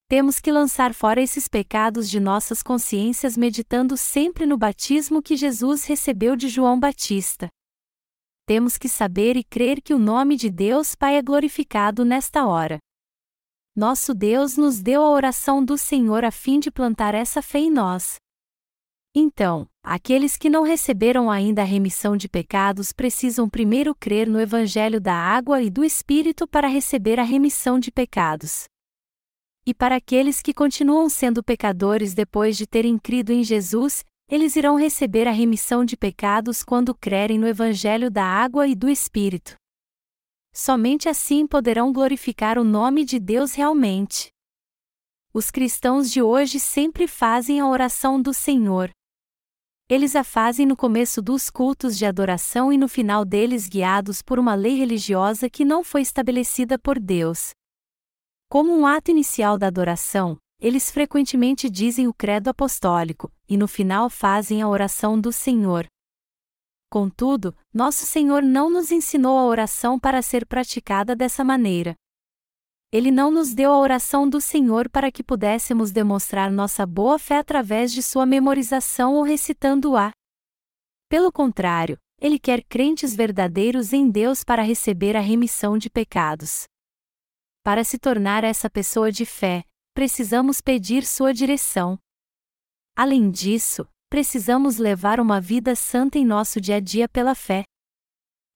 [0.07, 5.85] Temos que lançar fora esses pecados de nossas consciências meditando sempre no batismo que Jesus
[5.85, 7.49] recebeu de João Batista.
[8.45, 12.77] Temos que saber e crer que o nome de Deus Pai é glorificado nesta hora.
[13.75, 17.71] Nosso Deus nos deu a oração do Senhor a fim de plantar essa fé em
[17.71, 18.15] nós.
[19.15, 24.99] Então, aqueles que não receberam ainda a remissão de pecados precisam primeiro crer no Evangelho
[24.99, 28.65] da água e do Espírito para receber a remissão de pecados.
[29.65, 34.75] E para aqueles que continuam sendo pecadores depois de terem crido em Jesus, eles irão
[34.75, 39.60] receber a remissão de pecados quando crerem no Evangelho da água e do Espírito.
[40.53, 44.29] Somente assim poderão glorificar o nome de Deus realmente.
[45.33, 48.91] Os cristãos de hoje sempre fazem a oração do Senhor.
[49.87, 54.39] Eles a fazem no começo dos cultos de adoração e no final deles guiados por
[54.39, 57.51] uma lei religiosa que não foi estabelecida por Deus.
[58.49, 64.09] Como um ato inicial da adoração, eles frequentemente dizem o credo apostólico, e no final
[64.09, 65.87] fazem a oração do Senhor,
[66.91, 71.95] Contudo, nosso Senhor não nos ensinou a oração para ser praticada dessa maneira.
[72.91, 77.37] Ele não nos deu a oração do Senhor para que pudéssemos demonstrar nossa boa fé
[77.37, 80.11] através de sua memorização ou recitando-a.
[81.07, 86.65] Pelo contrário, ele quer crentes verdadeiros em Deus para receber a remissão de pecados.
[87.63, 91.97] Para se tornar essa pessoa de fé, precisamos pedir sua direção.
[92.97, 97.63] Além disso, precisamos levar uma vida santa em nosso dia a dia pela fé.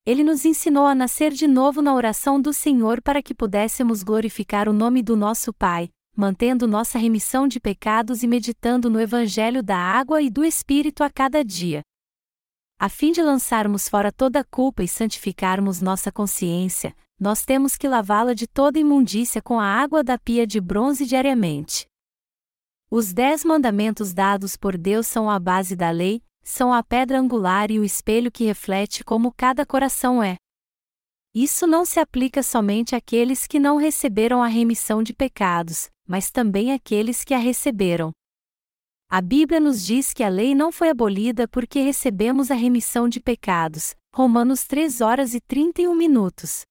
[0.06, 4.68] Ele nos ensinou a nascer de novo na oração do Senhor para que pudéssemos glorificar
[4.68, 9.78] o nome do nosso Pai, mantendo nossa remissão de pecados e meditando no Evangelho da
[9.78, 11.82] água e do Espírito a cada dia.
[12.78, 18.34] A fim de lançarmos fora toda culpa e santificarmos nossa consciência, nós temos que lavá-la
[18.34, 21.88] de toda imundícia com a água da pia de bronze diariamente.
[22.90, 27.72] Os dez mandamentos dados por Deus são a base da lei, são a pedra angular
[27.72, 30.38] e o espelho que reflete como cada coração é.
[31.34, 36.72] Isso não se aplica somente àqueles que não receberam a remissão de pecados, mas também
[36.72, 38.12] àqueles que a receberam.
[39.10, 43.20] A Bíblia nos diz que a lei não foi abolida porque recebemos a remissão de
[43.20, 43.96] pecados.
[44.14, 46.62] Romanos 3 horas e 31 minutos.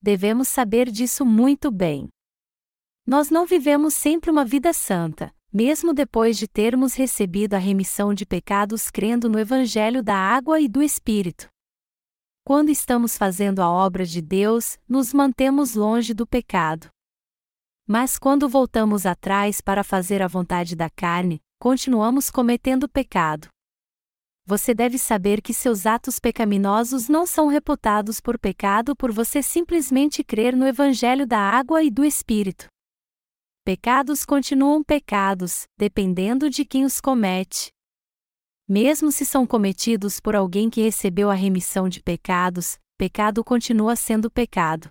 [0.00, 2.08] Devemos saber disso muito bem.
[3.06, 8.26] Nós não vivemos sempre uma vida santa, mesmo depois de termos recebido a remissão de
[8.26, 11.48] pecados crendo no Evangelho da água e do Espírito.
[12.44, 16.88] Quando estamos fazendo a obra de Deus, nos mantemos longe do pecado.
[17.86, 23.46] Mas quando voltamos atrás para fazer a vontade da carne, continuamos cometendo pecado.
[24.44, 30.24] Você deve saber que seus atos pecaminosos não são reputados por pecado por você simplesmente
[30.24, 32.66] crer no Evangelho da água e do Espírito.
[33.66, 37.72] Pecados continuam pecados, dependendo de quem os comete.
[38.68, 44.30] Mesmo se são cometidos por alguém que recebeu a remissão de pecados, pecado continua sendo
[44.30, 44.88] pecado.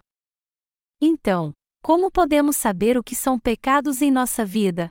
[0.99, 4.89] Então, como podemos saber o que são pecados em nossa vida?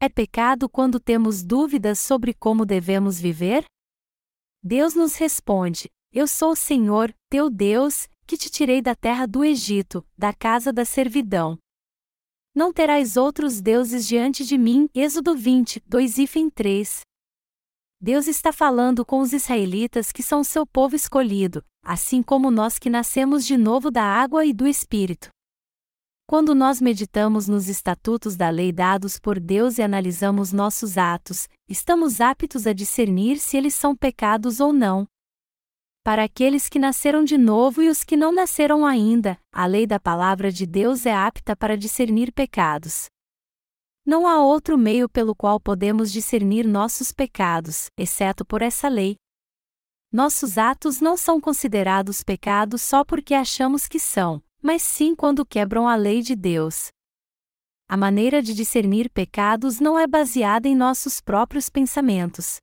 [0.00, 3.66] É pecado quando temos dúvidas sobre como devemos viver?
[4.62, 9.44] Deus nos responde: Eu sou o Senhor, teu Deus, que te tirei da terra do
[9.44, 11.58] Egito, da casa da servidão.
[12.54, 14.88] Não terás outros deuses diante de mim.
[14.94, 17.00] Êxodo 20, 2 e 3.
[18.00, 22.88] Deus está falando com os israelitas que são seu povo escolhido, assim como nós que
[22.88, 25.30] nascemos de novo da água e do Espírito.
[26.26, 32.20] Quando nós meditamos nos estatutos da lei dados por Deus e analisamos nossos atos, estamos
[32.20, 35.06] aptos a discernir se eles são pecados ou não.
[36.08, 40.00] Para aqueles que nasceram de novo e os que não nasceram ainda, a lei da
[40.00, 43.08] palavra de Deus é apta para discernir pecados.
[44.06, 49.16] Não há outro meio pelo qual podemos discernir nossos pecados, exceto por essa lei.
[50.10, 55.86] Nossos atos não são considerados pecados só porque achamos que são, mas sim quando quebram
[55.86, 56.88] a lei de Deus.
[57.86, 62.60] A maneira de discernir pecados não é baseada em nossos próprios pensamentos.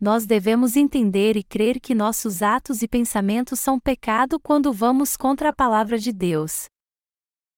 [0.00, 5.48] Nós devemos entender e crer que nossos atos e pensamentos são pecado quando vamos contra
[5.48, 6.68] a palavra de Deus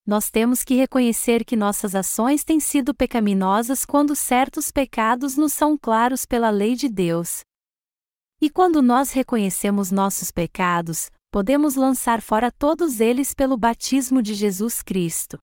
[0.08, 5.76] nós temos que reconhecer que nossas ações têm sido pecaminosas quando certos pecados nos são
[5.76, 7.42] claros pela lei de Deus.
[8.40, 14.80] E quando nós reconhecemos nossos pecados, podemos lançar fora todos eles pelo batismo de Jesus
[14.82, 15.38] Cristo.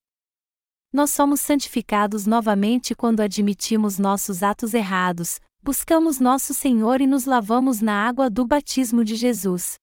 [0.91, 7.81] Nós somos santificados novamente quando admitimos nossos atos errados, buscamos nosso Senhor e nos lavamos
[7.81, 9.79] na água do batismo de Jesus.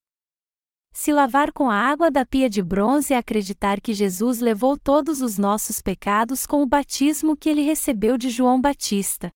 [0.93, 5.21] Se lavar com a água da pia de bronze é acreditar que Jesus levou todos
[5.21, 9.33] os nossos pecados com o batismo que ele recebeu de João Batista.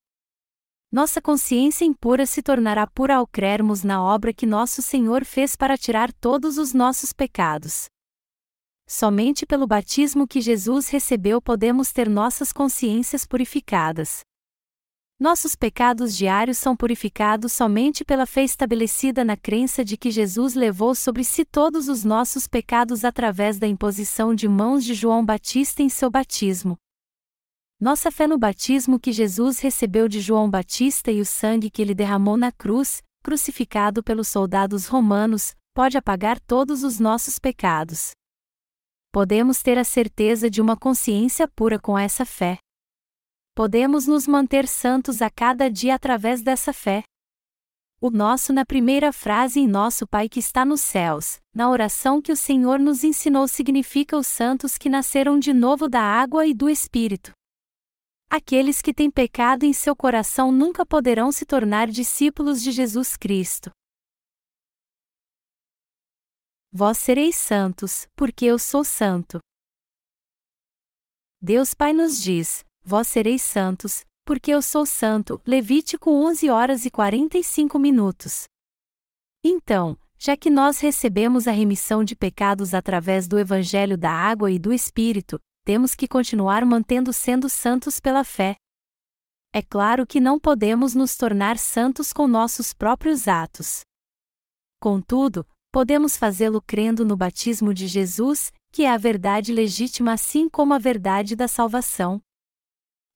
[0.92, 5.76] Nossa consciência impura se tornará pura ao crermos na obra que nosso Senhor fez para
[5.76, 7.86] tirar todos os nossos pecados.
[8.86, 14.20] Somente pelo batismo que Jesus recebeu podemos ter nossas consciências purificadas.
[15.18, 20.94] Nossos pecados diários são purificados somente pela fé estabelecida na crença de que Jesus levou
[20.94, 25.88] sobre si todos os nossos pecados através da imposição de mãos de João Batista em
[25.88, 26.76] seu batismo.
[27.80, 31.94] Nossa fé no batismo que Jesus recebeu de João Batista e o sangue que ele
[31.94, 38.10] derramou na cruz, crucificado pelos soldados romanos, pode apagar todos os nossos pecados.
[39.10, 42.58] Podemos ter a certeza de uma consciência pura com essa fé
[43.56, 47.02] podemos nos manter santos a cada dia através dessa fé.
[47.98, 52.30] O nosso na primeira frase em Nosso Pai que está nos céus, na oração que
[52.30, 56.68] o Senhor nos ensinou significa os santos que nasceram de novo da água e do
[56.68, 57.32] Espírito.
[58.28, 63.70] Aqueles que têm pecado em seu coração nunca poderão se tornar discípulos de Jesus Cristo.
[66.70, 69.38] Vós sereis santos, porque eu sou santo.
[71.40, 75.40] Deus Pai nos diz: vós sereis santos, porque eu sou santo.
[75.44, 78.44] Levítico 11 horas e 45 minutos.
[79.44, 84.58] Então, já que nós recebemos a remissão de pecados através do Evangelho da Água e
[84.58, 88.54] do Espírito, temos que continuar mantendo sendo santos pela fé.
[89.52, 93.80] É claro que não podemos nos tornar santos com nossos próprios atos.
[94.80, 100.72] Contudo, podemos fazê-lo crendo no batismo de Jesus, que é a verdade legítima assim como
[100.72, 102.20] a verdade da salvação.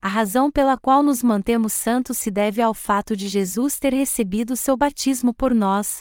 [0.02, 4.56] A razão pela qual nos mantemos santos se deve ao fato de Jesus ter recebido
[4.56, 5.98] seu batismo por nós.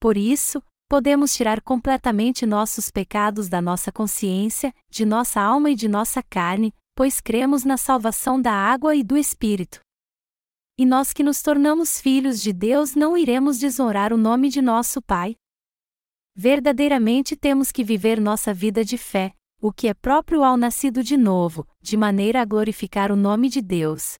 [0.00, 5.88] Por isso, podemos tirar completamente nossos pecados da nossa consciência, de nossa alma e de
[5.88, 9.80] nossa carne, pois cremos na salvação da água e do Espírito.
[10.78, 15.02] E nós que nos tornamos filhos de Deus não iremos desonrar o nome de nosso
[15.02, 15.34] Pai.
[16.36, 21.16] Verdadeiramente temos que viver nossa vida de fé, o que é próprio ao nascido de
[21.16, 24.14] novo, de maneira a glorificar o nome de Deus.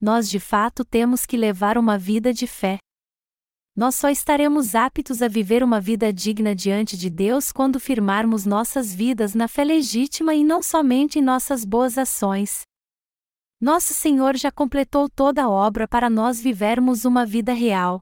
[0.00, 2.78] Nós de fato temos que levar uma vida de fé.
[3.76, 8.94] Nós só estaremos aptos a viver uma vida digna diante de Deus quando firmarmos nossas
[8.94, 12.62] vidas na fé legítima e não somente em nossas boas ações.
[13.60, 18.00] Nosso Senhor já completou toda a obra para nós vivermos uma vida real.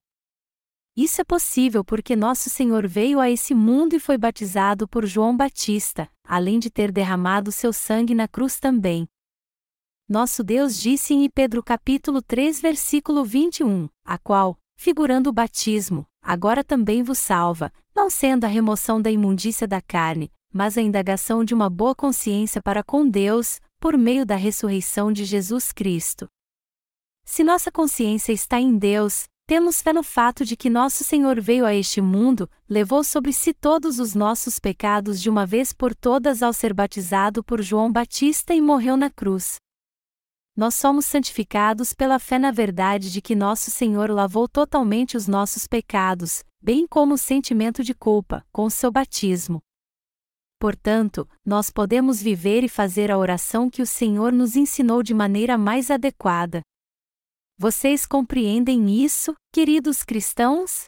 [0.97, 5.37] Isso é possível porque nosso Senhor veio a esse mundo e foi batizado por João
[5.37, 9.07] Batista, além de ter derramado seu sangue na cruz também.
[10.09, 16.65] Nosso Deus disse em Pedro capítulo 3 versículo 21, a qual, figurando o batismo, agora
[16.65, 21.53] também vos salva, não sendo a remoção da imundícia da carne, mas a indagação de
[21.53, 26.27] uma boa consciência para com Deus, por meio da ressurreição de Jesus Cristo.
[27.23, 31.65] Se nossa consciência está em Deus, temos fé no fato de que nosso Senhor veio
[31.65, 36.43] a este mundo, levou sobre si todos os nossos pecados de uma vez por todas
[36.43, 39.57] ao ser batizado por João Batista e morreu na cruz.
[40.57, 45.69] Nós somos santificados pela fé na verdade de que nosso Senhor lavou totalmente os nossos
[45.69, 49.61] pecados, bem como o sentimento de culpa, com seu batismo.
[50.59, 55.57] Portanto, nós podemos viver e fazer a oração que o Senhor nos ensinou de maneira
[55.57, 56.63] mais adequada.
[57.59, 60.85] Vocês compreendem isso, queridos cristãos?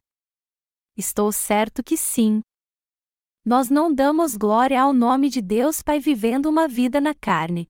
[0.95, 2.43] Estou certo que sim.
[3.43, 7.67] Nós não damos glória ao nome de Deus Pai vivendo uma vida na carne.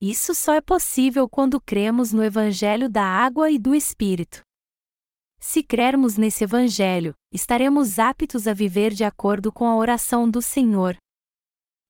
[0.00, 4.42] Isso só é possível quando cremos no Evangelho da água e do Espírito.
[5.40, 10.96] Se crermos nesse Evangelho, estaremos aptos a viver de acordo com a oração do Senhor.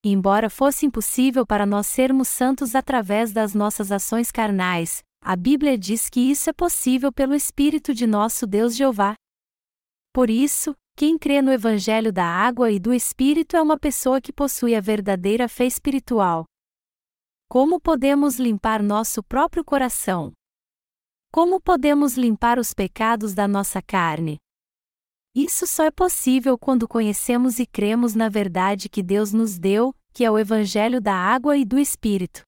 [0.03, 6.09] embora fosse impossível para nós sermos santos através das nossas ações carnais, a Bíblia diz
[6.09, 9.17] que isso é possível pelo Espírito de nosso Deus Jeová.
[10.13, 14.33] Por isso, quem crê no Evangelho da água e do Espírito é uma pessoa que
[14.33, 16.45] possui a verdadeira fé espiritual.
[17.49, 20.31] Como podemos limpar nosso próprio coração?
[21.33, 24.37] Como podemos limpar os pecados da nossa carne?
[25.35, 30.25] Isso só é possível quando conhecemos e cremos na verdade que Deus nos deu, que
[30.25, 32.47] é o Evangelho da água e do Espírito.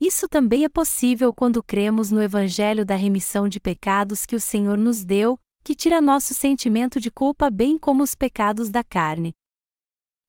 [0.00, 4.76] Isso também é possível quando cremos no Evangelho da remissão de pecados que o Senhor
[4.76, 9.32] nos deu, que tira nosso sentimento de culpa bem como os pecados da carne.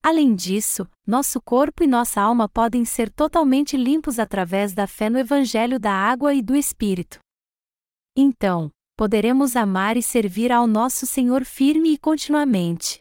[0.01, 5.19] Além disso, nosso corpo e nossa alma podem ser totalmente limpos através da fé no
[5.19, 7.19] Evangelho da água e do Espírito.
[8.15, 12.99] Então, poderemos amar e servir ao nosso Senhor firme e continuamente.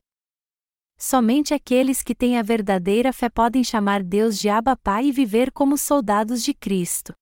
[0.98, 5.52] Somente aqueles que têm a verdadeira fé podem chamar Deus de Abba Pai e viver
[5.52, 7.12] como soldados de Cristo.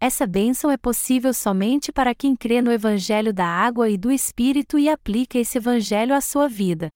[0.00, 4.78] Essa bênção é possível somente para quem crê no Evangelho da água e do Espírito
[4.78, 6.90] e aplica esse Evangelho à sua vida.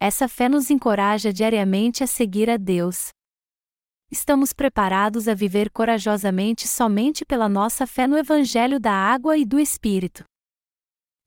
[0.00, 3.10] Essa fé nos encoraja diariamente a seguir a Deus
[4.10, 9.58] estamos preparados a viver corajosamente somente pela nossa fé no Evangelho da água e do
[9.58, 10.24] Espírito.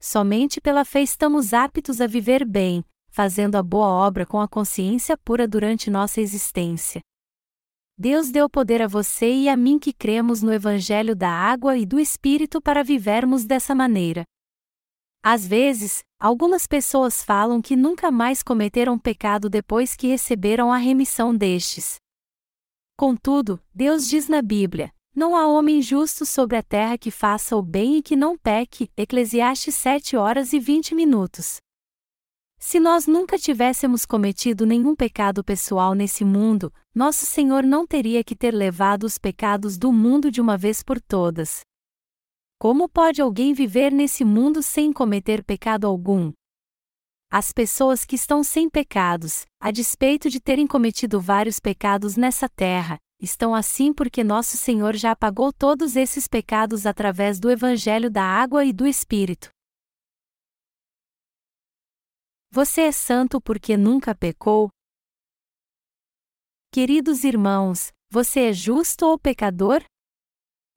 [0.02, 2.84] Somente pela fé estamos aptos a viver bem,
[3.20, 7.02] fazendo a boa obra com a consciência pura durante nossa existência.
[7.98, 11.86] Deus deu poder a você e a mim que cremos no Evangelho da água e
[11.86, 14.24] do Espírito para vivermos dessa maneira.
[15.22, 21.36] Às vezes, algumas pessoas falam que nunca mais cometeram pecado depois que receberam a remissão
[21.36, 21.98] destes.
[22.98, 27.62] Contudo, Deus diz na Bíblia: Não há homem justo sobre a terra que faça o
[27.62, 28.90] bem e que não peque.
[28.96, 31.60] Eclesiastes 7 horas e 20 minutos.
[32.62, 38.36] Se nós nunca tivéssemos cometido nenhum pecado pessoal nesse mundo, nosso Senhor não teria que
[38.36, 41.62] ter levado os pecados do mundo de uma vez por todas.
[42.60, 46.34] Como pode alguém viver nesse mundo sem cometer pecado algum?
[47.32, 52.98] As pessoas que estão sem pecados, a despeito de terem cometido vários pecados nessa terra,
[53.22, 58.66] estão assim porque nosso Senhor já apagou todos esses pecados através do Evangelho da água
[58.66, 59.50] e do Espírito.
[62.52, 64.70] Você é santo porque nunca pecou?
[66.72, 69.84] Queridos irmãos, você é justo ou pecador?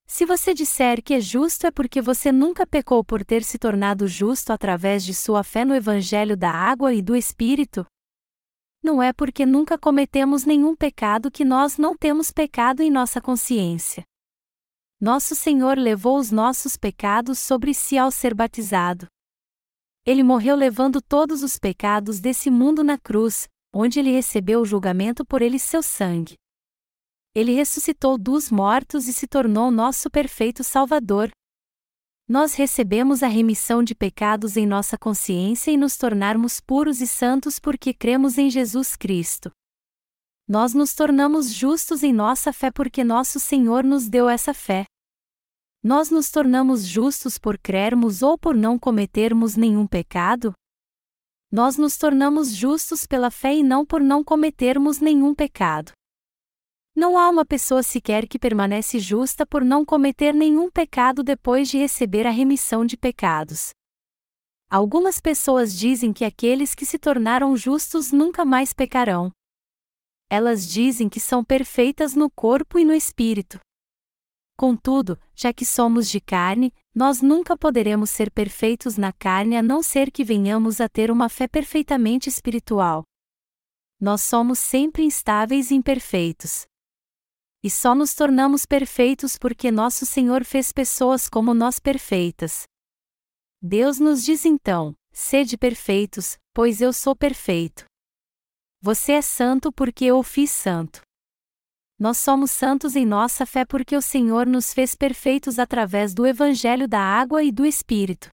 [0.07, 4.07] Se você disser que é justo é porque você nunca pecou por ter se tornado
[4.07, 7.87] justo através de sua fé no Evangelho da água e do Espírito?
[8.83, 14.05] Não é porque nunca cometemos nenhum pecado que nós não temos pecado em nossa consciência.
[15.01, 19.07] Nosso Senhor levou os nossos pecados sobre si ao ser batizado.
[20.05, 25.24] Ele morreu levando todos os pecados desse mundo na cruz, onde ele recebeu o julgamento
[25.24, 26.34] por eles seu sangue.
[27.34, 31.30] Ele ressuscitou dos mortos e se tornou nosso perfeito Salvador.
[32.28, 37.59] Nós recebemos a remissão de pecados em nossa consciência e nos tornarmos puros e santos
[37.59, 39.50] porque cremos em Jesus Cristo.
[40.48, 44.84] Nós nos tornamos justos em nossa fé porque nosso Senhor nos deu essa fé.
[45.85, 50.55] Nós nos tornamos justos por crermos ou por não cometermos nenhum pecado?
[51.51, 55.91] Nós nos tornamos justos pela fé e não por não cometermos nenhum pecado.
[56.95, 61.78] Não há uma pessoa sequer que permanece justa por não cometer nenhum pecado depois de
[61.78, 63.70] receber a remissão de pecados.
[64.70, 69.33] Algumas pessoas dizem que aqueles que se tornaram justos nunca mais pecarão.
[70.30, 73.59] Elas dizem que são perfeitas no corpo e no espírito.
[74.62, 79.82] Contudo, já que somos de carne, nós nunca poderemos ser perfeitos na carne a não
[79.82, 83.02] ser que venhamos a ter uma fé perfeitamente espiritual.
[84.00, 86.64] Nós somos sempre instáveis e imperfeitos
[87.60, 92.62] e só nos tornamos perfeitos porque nosso Senhor fez pessoas como nós perfeitas.
[93.60, 97.84] Deus nos diz então: sede perfeitos, pois eu sou perfeito.
[98.80, 101.02] Você é santo porque eu o fiz santo.
[102.03, 106.88] Nós somos santos em nossa fé porque o Senhor nos fez perfeitos através do Evangelho
[106.88, 108.28] da água e do Espírito.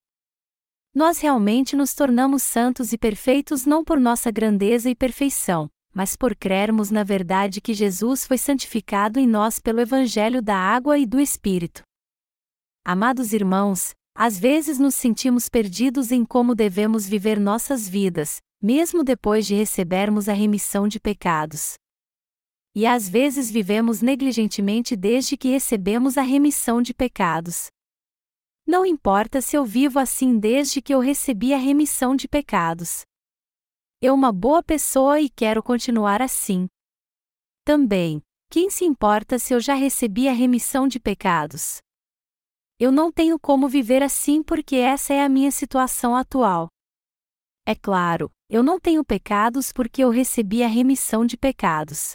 [0.91, 6.35] Nós realmente nos tornamos santos e perfeitos não por nossa grandeza e perfeição, mas por
[6.35, 11.19] crermos na verdade que Jesus foi santificado em nós pelo Evangelho da água e do
[11.19, 11.83] Espírito.
[12.83, 19.45] Amados irmãos, às vezes nos sentimos perdidos em como devemos viver nossas vidas, mesmo depois
[19.45, 21.75] de recebermos a remissão de pecados.
[22.75, 27.67] E às vezes vivemos negligentemente desde que recebemos a remissão de pecados.
[28.65, 33.01] Não importa se eu vivo assim desde que eu recebi a remissão de pecados.
[33.99, 36.67] Eu uma boa pessoa e quero continuar assim.
[37.65, 41.79] Também, quem se importa se eu já recebi a remissão de pecados?
[42.79, 46.69] Eu não tenho como viver assim porque essa é a minha situação atual.
[47.65, 52.13] É claro, eu não tenho pecados porque eu recebi a remissão de pecados.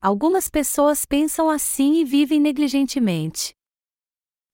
[0.00, 3.52] Algumas pessoas pensam assim e vivem negligentemente.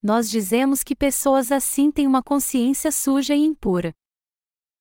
[0.03, 3.92] Nós dizemos que pessoas assim têm uma consciência suja e impura.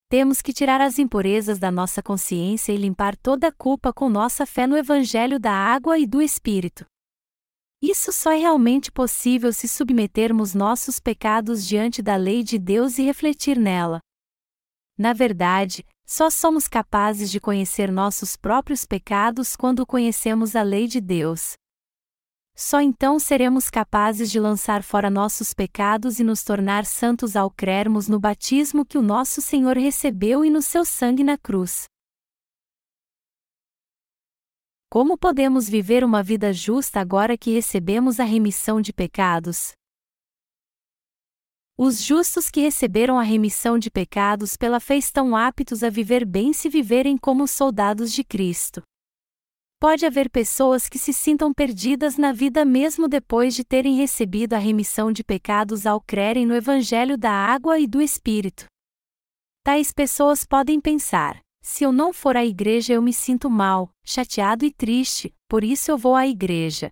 [0.07, 4.45] Temos que tirar as impurezas da nossa consciência e limpar toda a culpa com nossa
[4.45, 6.85] fé no Evangelho da água e do Espírito.
[7.81, 13.01] Isso só é realmente possível se submetermos nossos pecados diante da lei de Deus e
[13.01, 13.99] refletir nela.
[14.97, 20.99] Na verdade, só somos capazes de conhecer nossos próprios pecados quando conhecemos a lei de
[20.99, 21.53] Deus.
[22.55, 28.07] Só então seremos capazes de lançar fora nossos pecados e nos tornar santos ao crermos
[28.07, 31.85] no batismo que o nosso Senhor recebeu e no seu sangue na cruz.
[34.87, 39.71] Como podemos viver uma vida justa agora que recebemos a remissão de pecados?
[41.75, 46.53] Os justos que receberam a remissão de pecados pela fé estão aptos a viver bem
[46.53, 48.83] se viverem como soldados de Cristo.
[49.79, 54.59] Pode haver pessoas que se sintam perdidas na vida mesmo depois de terem recebido a
[54.59, 58.65] remissão de pecados ao crerem no Evangelho da água e do Espírito.
[59.63, 64.63] Tais pessoas podem pensar: se eu não for à igreja, eu me sinto mal, chateado
[64.63, 66.89] e triste, por isso eu vou à igreja.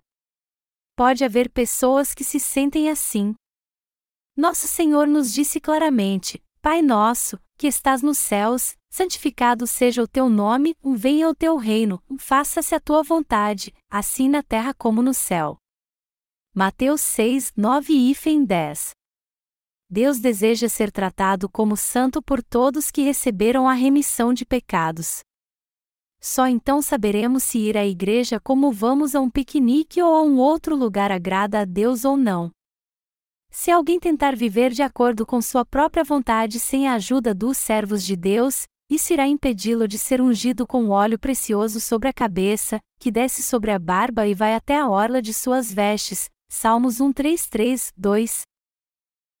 [0.96, 3.32] Pode haver pessoas que se sentem assim.
[4.42, 10.28] Nosso Senhor nos disse claramente: Pai nosso, que estás nos céus, santificado seja o teu
[10.28, 15.58] nome, venha o teu reino, faça-se a tua vontade, assim na terra como no céu.
[16.52, 18.90] Mateus 6, 9 e 10
[19.88, 25.20] Deus deseja ser tratado como santo por todos que receberam a remissão de pecados.
[26.20, 30.36] Só então saberemos se ir à igreja como vamos a um piquenique ou a um
[30.38, 32.50] outro lugar agrada a Deus ou não.
[33.54, 38.02] Se alguém tentar viver de acordo com sua própria vontade sem a ajuda dos servos
[38.02, 43.10] de Deus, isso irá impedi-lo de ser ungido com óleo precioso sobre a cabeça, que
[43.10, 46.30] desce sobre a barba e vai até a orla de suas vestes.
[46.50, 48.42] Salmos 133, 2.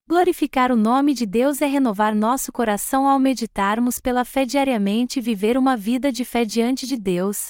[0.06, 5.22] Glorificar o nome de Deus é renovar nosso coração ao meditarmos pela fé diariamente e
[5.22, 7.48] viver uma vida de fé diante de Deus.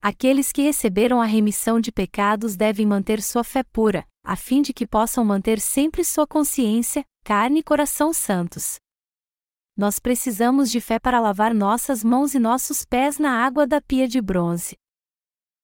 [0.00, 4.72] Aqueles que receberam a remissão de pecados devem manter sua fé pura, a fim de
[4.72, 8.74] que possam manter sempre sua consciência, carne e coração santos.
[9.76, 14.08] Nós precisamos de fé para lavar nossas mãos e nossos pés na água da pia
[14.08, 14.76] de bronze.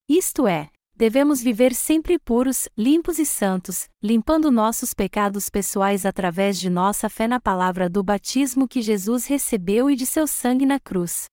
[0.08, 6.70] Isto é, devemos viver sempre puros, limpos e santos, limpando nossos pecados pessoais através de
[6.70, 11.24] nossa fé na palavra do batismo que Jesus recebeu e de seu sangue na cruz.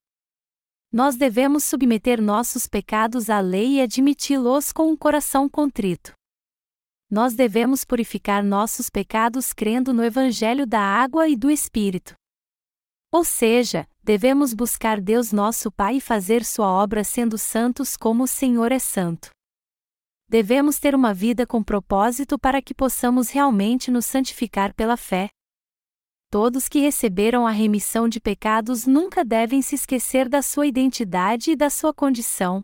[0.92, 6.18] Nós devemos submeter nossos pecados à lei e admiti-los com um coração contrito.
[7.10, 12.14] Nós devemos purificar nossos pecados crendo no Evangelho da água e do Espírito.
[13.12, 18.28] Ou seja, devemos buscar Deus nosso Pai e fazer sua obra sendo santos como o
[18.28, 19.32] Senhor é santo
[20.30, 25.30] devemos ter uma vida com propósito para que possamos realmente nos santificar pela fé.
[26.30, 31.56] Todos que receberam a remissão de pecados nunca devem se esquecer da sua identidade e
[31.56, 32.64] da sua condição.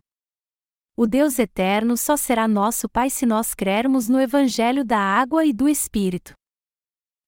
[0.97, 5.51] O Deus eterno só será nosso Pai se nós crermos no Evangelho da água e
[5.51, 6.33] do Espírito.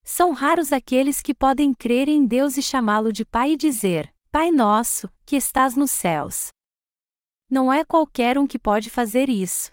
[0.06, 4.52] São raros aqueles que podem crer em Deus e chamá-lo de Pai e dizer: Pai
[4.52, 6.48] nosso, que estás nos céus.
[7.52, 9.70] Não é qualquer um que pode fazer isso.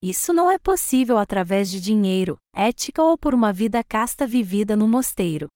[0.00, 4.86] Isso não é possível através de dinheiro, ética ou por uma vida casta vivida no
[4.86, 5.48] mosteiro.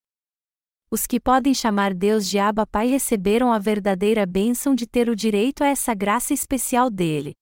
[0.96, 5.14] Os que podem chamar Deus de Abba Pai receberam a verdadeira bênção de ter o
[5.14, 7.34] direito a essa graça especial dele.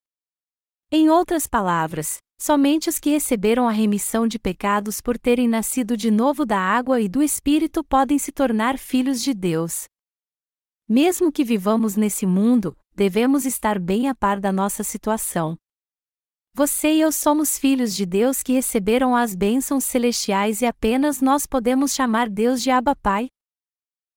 [0.90, 6.10] Em outras palavras, somente os que receberam a remissão de pecados por terem nascido de
[6.10, 9.84] novo da água e do Espírito podem se tornar filhos de Deus.
[10.88, 15.54] Mesmo que vivamos nesse mundo, devemos estar bem a par da nossa situação.
[16.56, 21.46] Você e eu somos filhos de Deus que receberam as bênçãos celestiais e apenas nós
[21.46, 23.28] podemos chamar Deus de Abba Pai.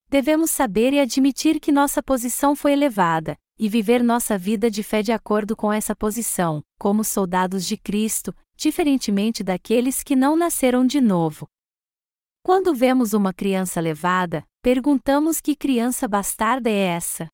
[0.09, 5.01] Devemos saber e admitir que nossa posição foi elevada, e viver nossa vida de fé
[5.01, 11.01] de acordo com essa posição, como soldados de Cristo, diferentemente daqueles que não nasceram de
[11.01, 11.47] novo.
[12.41, 17.27] Quando vemos uma criança levada, perguntamos que criança bastarda é essa?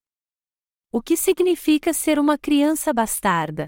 [0.92, 3.68] O que significa ser uma criança bastarda?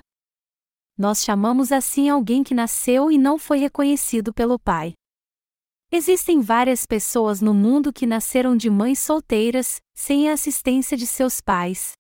[0.98, 4.94] nós chamamos assim alguém que nasceu e não foi reconhecido pelo Pai.
[5.98, 11.40] Existem várias pessoas no mundo que nasceram de mães solteiras, sem a assistência de seus
[11.40, 11.94] pais.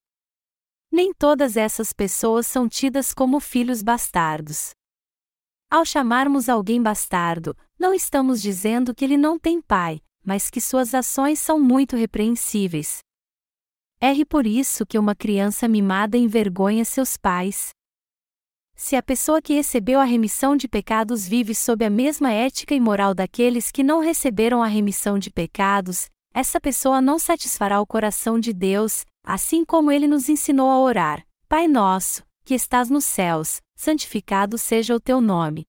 [0.91, 4.72] Nem todas essas pessoas são tidas como filhos bastardos.
[5.72, 10.93] Ao chamarmos alguém bastardo, não estamos dizendo que ele não tem pai, mas que suas
[10.93, 13.00] ações são muito repreensíveis.
[14.02, 17.70] É por isso que uma criança mimada envergonha seus pais.
[18.76, 22.80] Se a pessoa que recebeu a remissão de pecados vive sob a mesma ética e
[22.80, 28.38] moral daqueles que não receberam a remissão de pecados, essa pessoa não satisfará o coração
[28.38, 33.61] de Deus, assim como ele nos ensinou a orar: Pai nosso, que estás nos céus,
[33.78, 35.63] santificado seja o teu nome.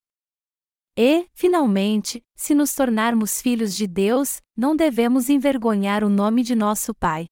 [0.97, 6.93] E, finalmente, se nos tornarmos filhos de Deus, não devemos envergonhar o nome de nosso
[6.93, 7.27] Pai.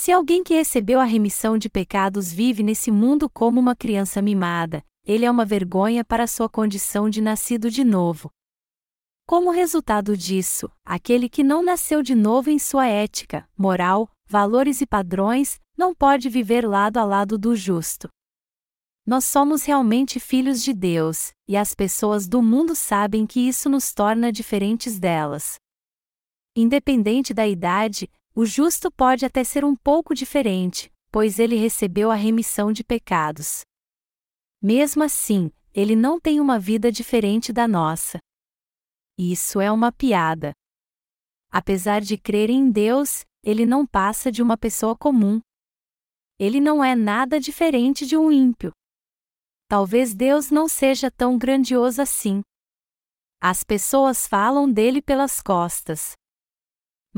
[0.00, 4.80] Se alguém que recebeu a remissão de pecados vive nesse mundo como uma criança mimada,
[5.04, 8.30] ele é uma vergonha para sua condição de nascido de novo.
[9.26, 14.86] Como resultado disso, aquele que não nasceu de novo em sua ética, moral, valores e
[14.86, 18.08] padrões, não pode viver lado a lado do justo.
[19.04, 23.92] Nós somos realmente filhos de Deus, e as pessoas do mundo sabem que isso nos
[23.92, 25.56] torna diferentes delas.
[26.54, 32.14] Independente da idade, o justo pode até ser um pouco diferente, pois ele recebeu a
[32.14, 33.62] remissão de pecados.
[34.62, 38.18] Mesmo assim, ele não tem uma vida diferente da nossa.
[39.16, 40.52] Isso é uma piada.
[41.50, 45.40] Apesar de crer em Deus, ele não passa de uma pessoa comum.
[46.38, 48.72] Ele não é nada diferente de um ímpio.
[49.68, 52.42] Talvez Deus não seja tão grandioso assim.
[53.40, 56.12] As pessoas falam dele pelas costas,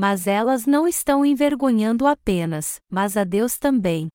[0.01, 4.07] mas elas não estão envergonhando apenas, mas a Deus também.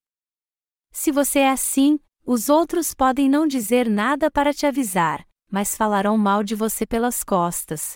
[0.90, 6.18] Se você é assim, os outros podem não dizer nada para te avisar, mas falarão
[6.18, 7.92] mal de você pelas costas.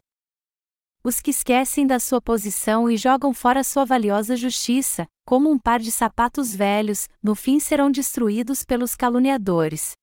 [1.03, 5.81] Os que esquecem da sua posição e jogam fora sua valiosa justiça, como um par
[5.81, 9.95] de sapatos velhos, no fim serão destruídos pelos caluniadores.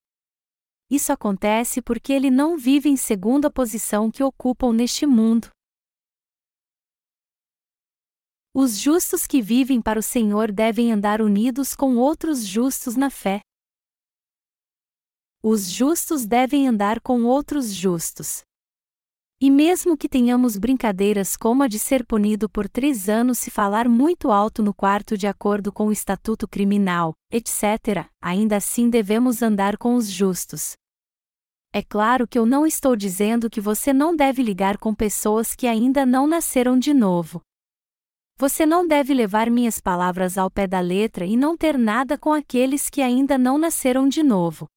[0.91, 5.47] Isso acontece porque ele não vive em segunda posição que ocupam neste mundo.
[8.59, 13.39] Os justos que vivem para o Senhor devem andar unidos com outros justos na fé.
[15.43, 18.41] Os justos devem andar com outros justos.
[19.39, 23.87] E mesmo que tenhamos brincadeiras como a de ser punido por três anos se falar
[23.87, 29.77] muito alto no quarto de acordo com o estatuto criminal, etc., ainda assim devemos andar
[29.77, 30.73] com os justos.
[31.71, 35.67] É claro que eu não estou dizendo que você não deve ligar com pessoas que
[35.67, 37.39] ainda não nasceram de novo.
[38.39, 42.31] Você não deve levar minhas palavras ao pé da letra e não ter nada com
[42.31, 44.67] aqueles que ainda não nasceram de novo.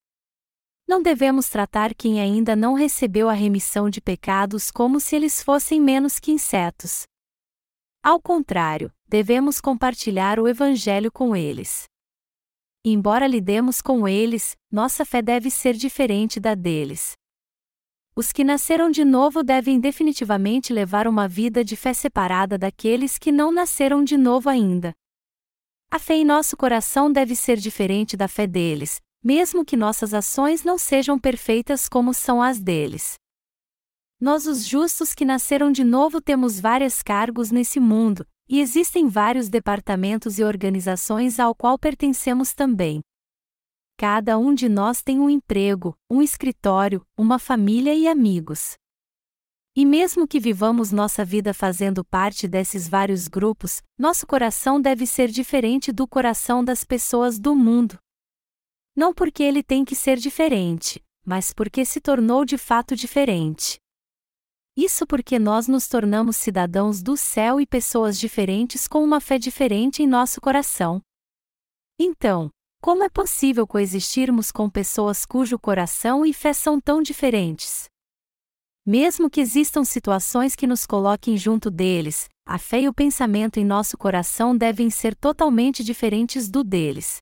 [0.88, 5.78] Não devemos tratar quem ainda não recebeu a remissão de pecados como se eles fossem
[5.78, 7.02] menos que insetos.
[8.02, 11.84] Ao contrário, devemos compartilhar o Evangelho com eles.
[12.82, 17.12] Embora lidemos com eles, nossa fé deve ser diferente da deles.
[18.14, 23.30] Os que nasceram de novo devem definitivamente levar uma vida de fé separada daqueles que
[23.30, 24.92] não nasceram de novo ainda.
[25.90, 30.64] A fé em nosso coração deve ser diferente da fé deles, mesmo que nossas ações
[30.64, 33.14] não sejam perfeitas como são as deles.
[34.20, 39.48] Nós, os justos que nasceram de novo, temos vários cargos nesse mundo, e existem vários
[39.48, 43.00] departamentos e organizações ao qual pertencemos também.
[44.00, 48.78] Cada um de nós tem um emprego, um escritório, uma família e amigos.
[49.76, 55.28] E mesmo que vivamos nossa vida fazendo parte desses vários grupos, nosso coração deve ser
[55.28, 57.98] diferente do coração das pessoas do mundo.
[58.96, 63.78] Não porque ele tem que ser diferente, mas porque se tornou de fato diferente.
[64.74, 70.02] Isso porque nós nos tornamos cidadãos do céu e pessoas diferentes com uma fé diferente
[70.02, 71.02] em nosso coração.
[71.98, 72.50] Então,
[72.80, 77.84] como é possível coexistirmos com pessoas cujo coração e fé são tão diferentes?
[78.86, 83.64] Mesmo que existam situações que nos coloquem junto deles, a fé e o pensamento em
[83.64, 87.18] nosso coração devem ser totalmente diferentes do deles.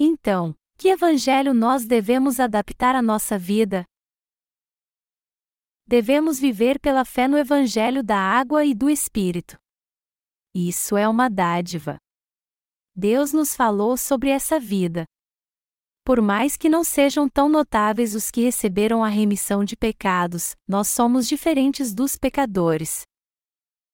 [0.00, 3.84] Então, que evangelho nós devemos adaptar à nossa vida?
[5.86, 9.56] Devemos viver pela fé no evangelho da água e do Espírito.
[10.54, 11.98] Isso é uma dádiva.
[12.98, 15.04] Deus nos falou sobre essa vida.
[16.02, 20.88] Por mais que não sejam tão notáveis os que receberam a remissão de pecados, nós
[20.88, 23.02] somos diferentes dos pecadores.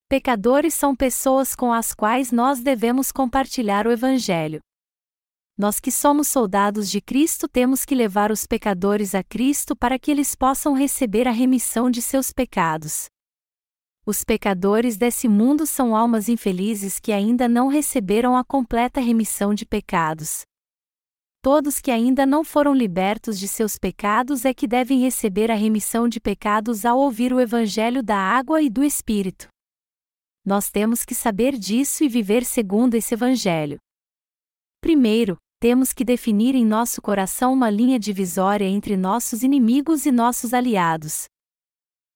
[0.08, 4.60] Pecadores são pessoas com as quais nós devemos compartilhar o Evangelho.
[5.58, 10.12] Nós que somos soldados de Cristo temos que levar os pecadores a Cristo para que
[10.12, 13.06] eles possam receber a remissão de seus pecados.
[14.04, 19.64] Os pecadores desse mundo são almas infelizes que ainda não receberam a completa remissão de
[19.64, 20.42] pecados.
[21.40, 26.08] Todos que ainda não foram libertos de seus pecados é que devem receber a remissão
[26.08, 29.46] de pecados ao ouvir o Evangelho da água e do Espírito.
[30.44, 33.78] Nós temos que saber disso e viver segundo esse Evangelho.
[34.80, 40.52] Primeiro, temos que definir em nosso coração uma linha divisória entre nossos inimigos e nossos
[40.52, 41.26] aliados.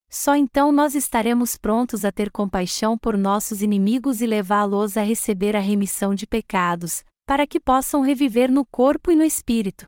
[0.09, 5.57] Só então nós estaremos prontos a ter compaixão por nossos inimigos e levá-los a receber
[5.57, 9.87] a remissão de pecados, para que possam reviver no corpo e no espírito.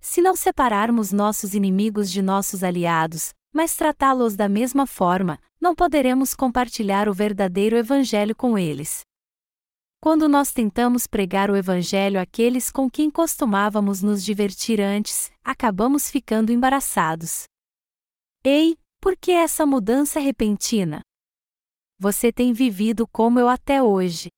[0.00, 6.34] Se não separarmos nossos inimigos de nossos aliados, mas tratá-los da mesma forma, não poderemos
[6.34, 9.02] compartilhar o verdadeiro Evangelho com eles.
[10.00, 16.50] Quando nós tentamos pregar o Evangelho àqueles com quem costumávamos nos divertir antes, acabamos ficando
[16.50, 17.44] embaraçados.
[18.42, 21.02] Ei, por que essa mudança repentina?
[21.98, 24.28] Você tem vivido como eu até hoje.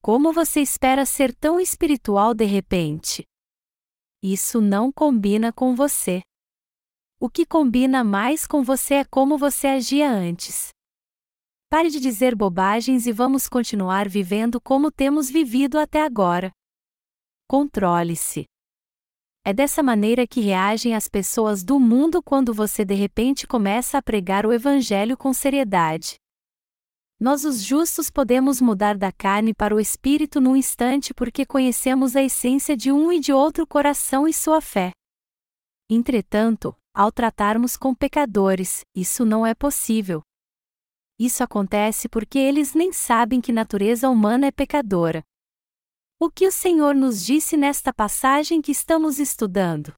[0.00, 3.22] Como você espera ser tão espiritual de repente?
[4.22, 6.22] Isso não combina com você.
[7.20, 10.70] O que combina mais com você é como você agia antes.
[11.68, 16.50] Pare de dizer bobagens e vamos continuar vivendo como temos vivido até agora.
[17.46, 18.46] Controle-se.
[19.48, 24.02] É dessa maneira que reagem as pessoas do mundo quando você de repente começa a
[24.02, 26.16] pregar o Evangelho com seriedade.
[27.20, 32.24] Nós, os justos, podemos mudar da carne para o espírito num instante porque conhecemos a
[32.24, 34.90] essência de um e de outro coração e sua fé.
[35.88, 40.22] Entretanto, ao tratarmos com pecadores, isso não é possível.
[41.20, 45.22] Isso acontece porque eles nem sabem que natureza humana é pecadora.
[46.18, 49.92] O que o Senhor nos disse nesta passagem que estamos estudando?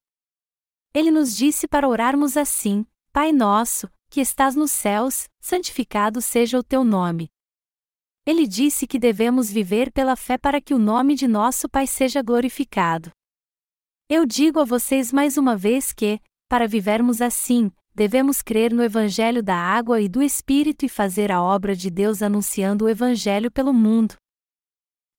[0.92, 6.62] Ele nos disse para orarmos assim: Pai nosso, que estás nos céus, santificado seja o
[6.64, 7.28] teu nome.
[8.26, 12.20] Ele disse que devemos viver pela fé para que o nome de nosso Pai seja
[12.20, 13.12] glorificado.
[14.08, 19.40] Eu digo a vocês mais uma vez que, para vivermos assim, devemos crer no Evangelho
[19.40, 23.72] da água e do Espírito e fazer a obra de Deus anunciando o Evangelho pelo
[23.72, 24.16] mundo.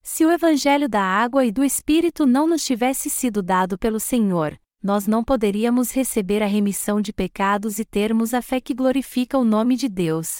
[0.02, 4.58] Se o Evangelho da água e do Espírito não nos tivesse sido dado pelo Senhor,
[4.82, 9.44] nós não poderíamos receber a remissão de pecados e termos a fé que glorifica o
[9.44, 10.38] nome de Deus.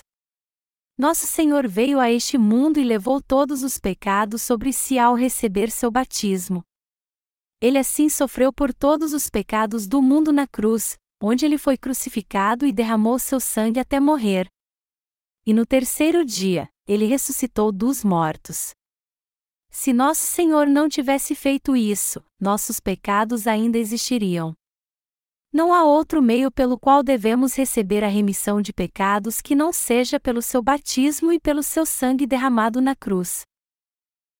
[0.98, 5.70] Nosso Senhor veio a este mundo e levou todos os pecados sobre si ao receber
[5.70, 6.62] seu batismo.
[7.60, 12.66] Ele assim sofreu por todos os pecados do mundo na cruz, onde ele foi crucificado
[12.66, 14.48] e derramou seu sangue até morrer.
[15.46, 18.72] E no terceiro dia, ele ressuscitou dos mortos.
[19.70, 24.52] Se nosso Senhor não tivesse feito isso, nossos pecados ainda existiriam.
[25.52, 30.18] Não há outro meio pelo qual devemos receber a remissão de pecados que não seja
[30.20, 33.42] pelo seu batismo e pelo seu sangue derramado na cruz.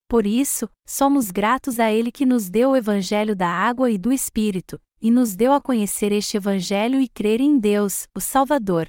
[0.09, 4.13] Por isso, somos gratos a Ele que nos deu o Evangelho da água e do
[4.13, 8.89] Espírito, e nos deu a conhecer este Evangelho e crer em Deus, o Salvador.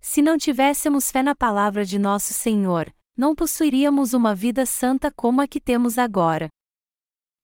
[0.00, 5.40] Se não tivéssemos fé na palavra de nosso Senhor, não possuiríamos uma vida santa como
[5.40, 6.48] a que temos agora.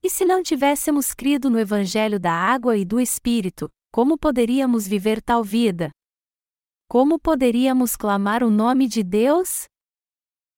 [0.03, 5.21] E se não tivéssemos crido no Evangelho da água e do Espírito, como poderíamos viver
[5.21, 5.91] tal vida?
[6.89, 9.64] Como poderíamos clamar o nome de Deus?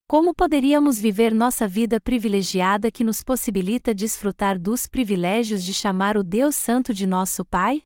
[0.09, 6.23] Como poderíamos viver nossa vida privilegiada que nos possibilita desfrutar dos privilégios de chamar o
[6.23, 7.83] Deus Santo de nosso Pai?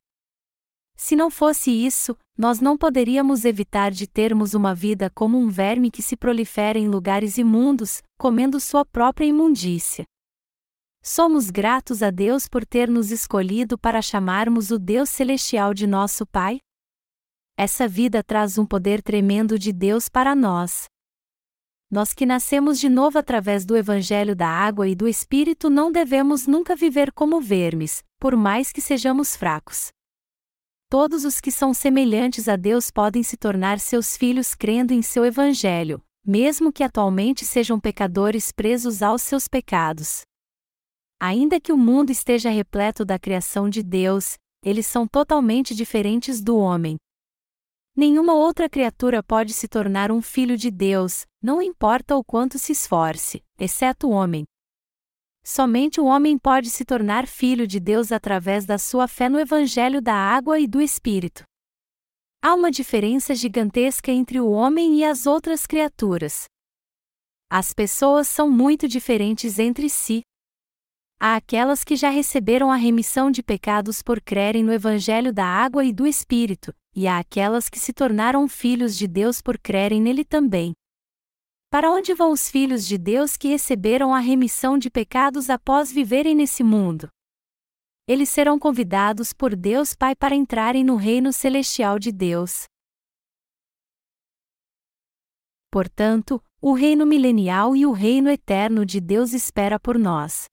[0.95, 5.89] Se não fosse isso, nós não poderíamos evitar de termos uma vida como um verme
[5.89, 10.05] que se prolifera em lugares imundos, comendo sua própria imundícia.
[11.01, 16.27] Somos gratos a Deus por ter nos escolhido para chamarmos o Deus celestial de nosso
[16.27, 16.59] Pai?
[17.57, 20.85] Essa vida traz um poder tremendo de Deus para nós.
[21.89, 26.45] Nós que nascemos de novo através do Evangelho da água e do Espírito não devemos
[26.45, 29.89] nunca viver como vermes, por mais que sejamos fracos.
[30.89, 35.25] Todos os que são semelhantes a Deus podem se tornar seus filhos crendo em seu
[35.25, 40.21] Evangelho, mesmo que atualmente sejam pecadores presos aos seus pecados.
[41.19, 46.57] Ainda que o mundo esteja repleto da criação de Deus, eles são totalmente diferentes do
[46.57, 46.97] homem,
[47.97, 52.71] Nenhuma outra criatura pode se tornar um filho de Deus, não importa o quanto se
[52.71, 54.43] esforce, exceto o homem.
[55.49, 60.01] Somente o homem pode se tornar filho de Deus através da sua fé no Evangelho
[60.01, 61.43] da água e do Espírito.
[62.43, 66.47] Há uma diferença gigantesca entre o homem e as outras criaturas.
[67.49, 70.21] As pessoas são muito diferentes entre si.
[71.17, 75.85] Há aquelas que já receberam a remissão de pecados por crerem no Evangelho da água
[75.85, 80.25] e do Espírito, e há aquelas que se tornaram filhos de Deus por crerem nele
[80.25, 80.73] também.
[81.69, 86.33] Para onde vão os filhos de Deus que receberam a remissão de pecados após viverem
[86.33, 87.09] nesse mundo?
[88.07, 92.63] Eles serão convidados por Deus Pai para entrarem no reino celestial de Deus.
[95.69, 100.45] Portanto, o reino milenial e o reino eterno de Deus espera por nós.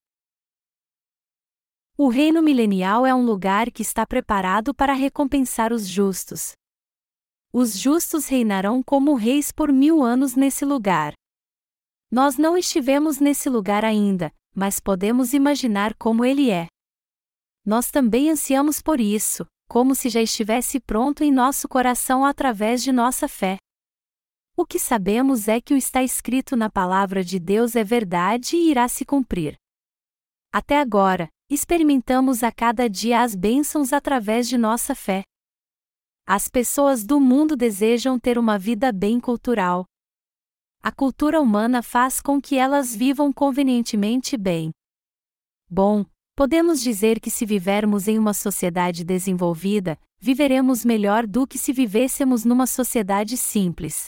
[1.97, 6.55] O reino milenial é um lugar que está preparado para recompensar os justos.
[7.57, 11.13] Os justos reinarão como reis por mil anos nesse lugar.
[12.11, 16.67] Nós não estivemos nesse lugar ainda, mas podemos imaginar como ele é.
[17.65, 22.91] Nós também ansiamos por isso, como se já estivesse pronto em nosso coração através de
[22.91, 23.57] nossa fé.
[24.57, 28.69] O que sabemos é que o está escrito na palavra de Deus é verdade e
[28.73, 29.55] irá se cumprir.
[30.53, 35.23] Até agora, experimentamos a cada dia as bênçãos através de nossa fé.
[36.27, 39.85] As pessoas do mundo desejam ter uma vida bem cultural.
[40.83, 44.71] A cultura humana faz com que elas vivam convenientemente bem.
[45.69, 51.75] Bom, podemos dizer que se vivermos em uma sociedade desenvolvida, viveremos melhor do que se
[51.75, 54.07] vivêssemos numa sociedade simples.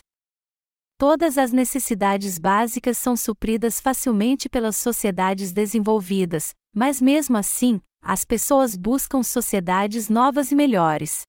[0.96, 8.74] Todas as necessidades básicas são supridas facilmente pelas sociedades desenvolvidas, mas mesmo assim, as pessoas
[8.74, 11.26] buscam sociedades novas e melhores.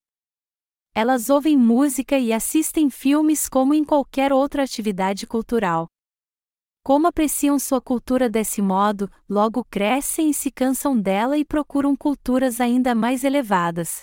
[0.99, 5.85] Elas ouvem música e assistem filmes como em qualquer outra atividade cultural.
[6.83, 12.59] Como apreciam sua cultura desse modo, logo crescem e se cansam dela e procuram culturas
[12.59, 13.99] ainda mais elevadas.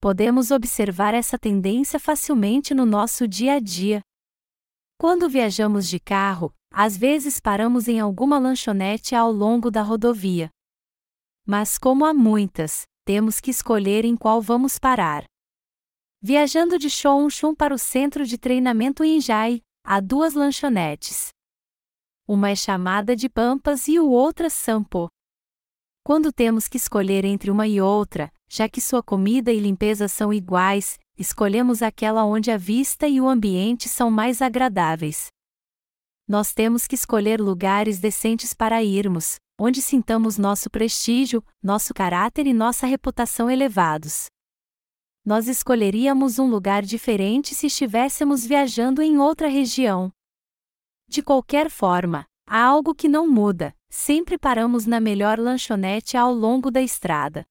[0.00, 4.00] Podemos observar essa tendência facilmente no nosso dia a dia.
[4.98, 10.48] Quando viajamos de carro, às vezes paramos em alguma lanchonete ao longo da rodovia.
[11.46, 15.30] Mas como há muitas, temos que escolher em qual vamos parar.
[16.22, 21.30] Viajando de Chongchun para o centro de treinamento em Jai, há duas lanchonetes.
[22.28, 25.08] Uma é chamada de Pampas e o outra Sampo.
[26.04, 30.32] Quando temos que escolher entre uma e outra, já que sua comida e limpeza são
[30.32, 35.28] iguais, escolhemos aquela onde a vista e o ambiente são mais agradáveis
[36.32, 42.54] nós temos que escolher lugares decentes para irmos, onde sintamos nosso prestígio, nosso caráter e
[42.54, 44.28] nossa reputação elevados.
[45.24, 50.12] Nós escolheríamos um lugar diferente se estivéssemos viajando em outra região.
[51.08, 56.72] De qualquer forma, há algo que não muda, sempre paramos na melhor lanchonete ao longo
[56.72, 57.44] da estrada.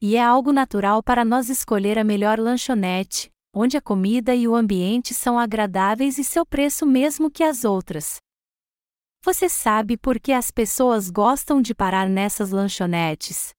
[0.00, 4.54] E é algo natural para nós escolher a melhor lanchonete, onde a comida e o
[4.56, 8.16] ambiente são agradáveis e seu preço mesmo que as outras.
[9.24, 13.54] Você sabe por que as pessoas gostam de parar nessas lanchonetes?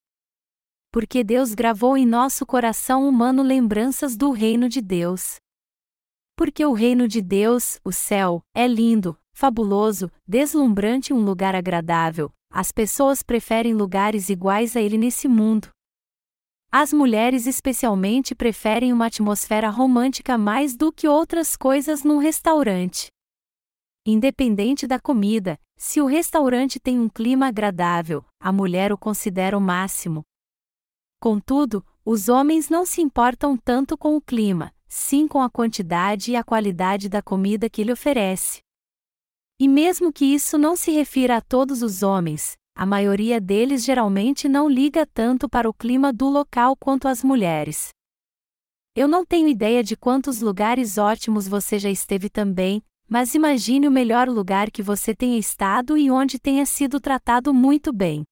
[0.93, 5.37] Porque Deus gravou em nosso coração humano lembranças do reino de Deus.
[6.37, 12.71] Porque o reino de Deus, o céu, é lindo, fabuloso, deslumbrante um lugar agradável, as
[12.71, 15.69] pessoas preferem lugares iguais a ele nesse mundo.
[16.71, 23.07] As mulheres especialmente preferem uma atmosfera romântica mais do que outras coisas num restaurante.
[24.05, 29.61] Independente da comida, se o restaurante tem um clima agradável, a mulher o considera o
[29.61, 30.23] máximo.
[31.23, 36.35] Contudo, os homens não se importam tanto com o clima, sim com a quantidade e
[36.35, 38.59] a qualidade da comida que ele oferece.
[39.57, 44.49] E mesmo que isso não se refira a todos os homens, a maioria deles geralmente
[44.49, 47.91] não liga tanto para o clima do local quanto as mulheres.
[48.93, 53.91] Eu não tenho ideia de quantos lugares ótimos você já esteve também, mas imagine o
[53.91, 58.25] melhor lugar que você tenha estado e onde tenha sido tratado muito bem.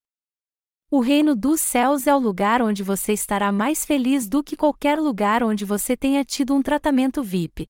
[0.94, 5.00] O reino dos céus é o lugar onde você estará mais feliz do que qualquer
[5.00, 7.66] lugar onde você tenha tido um tratamento VIP.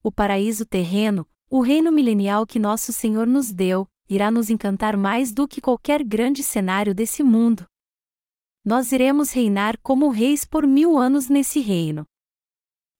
[0.00, 5.32] O paraíso terreno, o reino milenial que nosso Senhor nos deu, irá nos encantar mais
[5.32, 7.66] do que qualquer grande cenário desse mundo.
[8.64, 12.06] Nós iremos reinar como reis por mil anos nesse reino.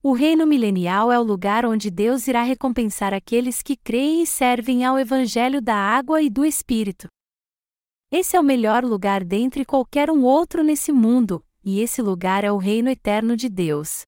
[0.03, 4.85] O reino milenial é o lugar onde Deus irá recompensar aqueles que creem e servem
[4.85, 7.07] ao Evangelho da água e do Espírito.
[8.13, 12.51] Esse é o melhor lugar dentre qualquer um outro nesse mundo, e esse lugar é
[12.51, 14.03] o reino eterno de Deus.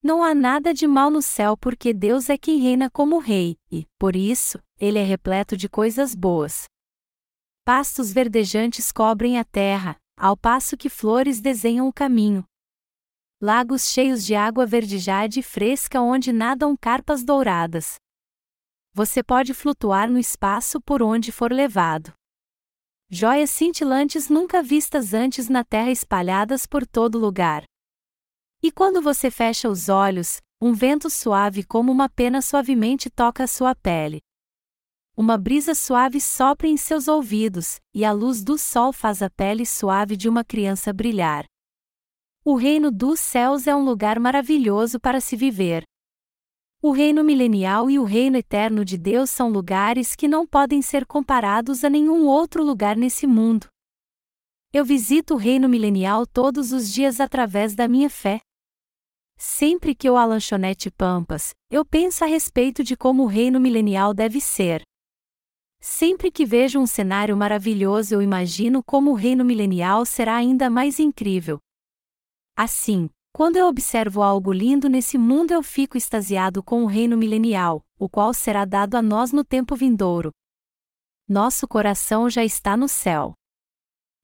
[0.00, 3.84] Não há nada de mal no céu porque Deus é quem reina como Rei, e,
[3.98, 6.66] por isso, ele é repleto de coisas boas.
[7.64, 12.44] Pastos verdejantes cobrem a terra, ao passo que flores desenham o caminho.
[13.42, 17.96] Lagos cheios de água verdejade e fresca onde nadam carpas douradas.
[18.94, 22.12] Você pode flutuar no espaço por onde for levado.
[23.12, 27.64] Joias cintilantes nunca vistas antes na terra espalhadas por todo lugar.
[28.62, 33.48] E quando você fecha os olhos, um vento suave como uma pena suavemente toca a
[33.48, 34.20] sua pele.
[35.16, 39.66] Uma brisa suave sopra em seus ouvidos, e a luz do sol faz a pele
[39.66, 41.44] suave de uma criança brilhar.
[42.44, 45.82] O reino dos céus é um lugar maravilhoso para se viver.
[46.82, 51.04] O reino milenial e o reino eterno de Deus são lugares que não podem ser
[51.04, 53.66] comparados a nenhum outro lugar nesse mundo.
[54.72, 58.40] Eu visito o reino milenial todos os dias através da minha fé.
[59.36, 64.14] Sempre que eu a lanchonete Pampas, eu penso a respeito de como o reino milenial
[64.14, 64.82] deve ser.
[65.82, 70.98] Sempre que vejo um cenário maravilhoso, eu imagino como o reino milenial será ainda mais
[70.98, 71.58] incrível.
[72.56, 77.82] Assim, quando eu observo algo lindo nesse mundo, eu fico extasiado com o reino milenial,
[77.98, 80.30] o qual será dado a nós no tempo vindouro.
[81.28, 83.32] Nosso coração já está no céu.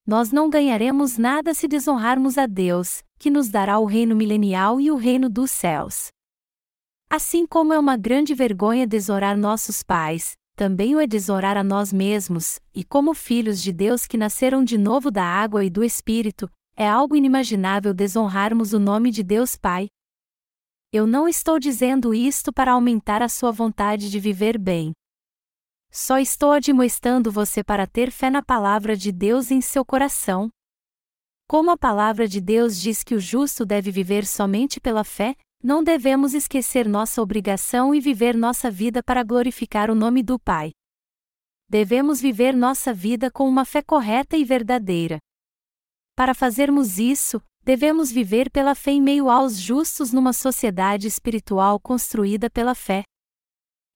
[0.06, 4.90] Nós não ganharemos nada se desonrarmos a Deus, que nos dará o reino milenial e
[4.90, 6.08] o reino dos céus.
[7.08, 11.92] Assim como é uma grande vergonha desonrar nossos pais, também o é desonrar a nós
[11.92, 16.50] mesmos, e como filhos de Deus que nasceram de novo da água e do Espírito,
[16.76, 19.88] é algo inimaginável desonrarmos o nome de Deus Pai.
[20.92, 24.92] Eu não estou dizendo isto para aumentar a sua vontade de viver bem.
[25.90, 30.50] Só estou admoestando você para ter fé na palavra de Deus em seu coração.
[31.48, 35.82] Como a palavra de Deus diz que o justo deve viver somente pela fé, não
[35.82, 40.72] devemos esquecer nossa obrigação e viver nossa vida para glorificar o nome do Pai.
[41.68, 45.18] Devemos viver nossa vida com uma fé correta e verdadeira.
[46.16, 52.48] Para fazermos isso, devemos viver pela fé em meio aos justos numa sociedade espiritual construída
[52.48, 53.02] pela fé.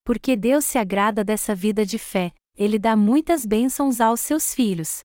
[0.04, 5.00] Porque Deus se agrada dessa vida de fé, Ele dá muitas bênçãos aos seus filhos.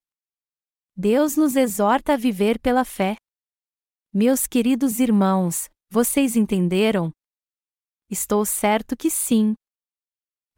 [0.94, 3.16] Deus nos exorta a viver pela fé.
[4.12, 7.10] Meus queridos irmãos, vocês entenderam?
[8.10, 9.54] Estou certo que sim.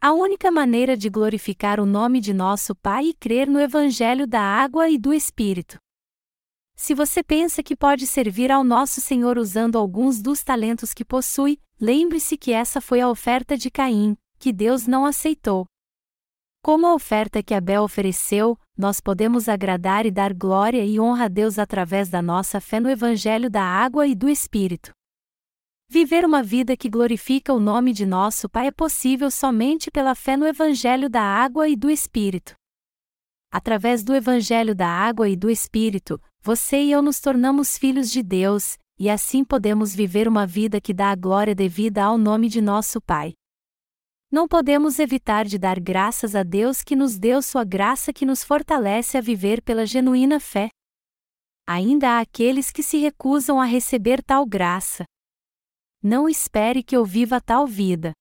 [0.00, 4.40] A única maneira de glorificar o nome de nosso Pai é crer no Evangelho da
[4.40, 5.78] Água e do Espírito.
[6.80, 11.58] Se você pensa que pode servir ao nosso Senhor usando alguns dos talentos que possui,
[11.78, 15.66] lembre-se que essa foi a oferta de Caim, que Deus não aceitou.
[16.62, 21.28] Como a oferta que Abel ofereceu, nós podemos agradar e dar glória e honra a
[21.28, 24.92] Deus através da nossa fé no Evangelho da Água e do Espírito.
[25.90, 30.36] Viver uma vida que glorifica o nome de nosso Pai é possível somente pela fé
[30.36, 32.54] no Evangelho da Água e do Espírito.
[33.50, 38.22] Através do Evangelho da Água e do Espírito, você e eu nos tornamos filhos de
[38.22, 42.62] Deus, e assim podemos viver uma vida que dá a glória devida ao nome de
[42.62, 43.34] nosso Pai.
[44.32, 48.42] Não podemos evitar de dar graças a Deus que nos deu sua graça que nos
[48.42, 50.70] fortalece a viver pela genuína fé.
[51.66, 55.04] Ainda há aqueles que se recusam a receber tal graça.
[56.02, 58.12] Não espere que eu viva tal vida.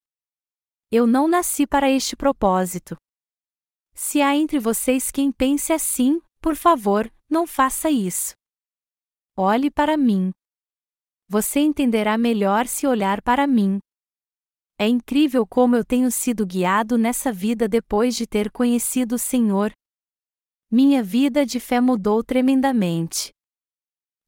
[0.92, 2.98] Eu não nasci para este propósito.
[3.94, 8.34] Se há entre vocês quem pense assim, por favor, não faça isso.
[9.36, 10.32] Olhe para mim.
[11.30, 13.80] Você entenderá melhor se olhar para mim.
[14.80, 19.72] É incrível como eu tenho sido guiado nessa vida depois de ter conhecido o Senhor.
[20.72, 23.32] Minha vida de fé mudou tremendamente.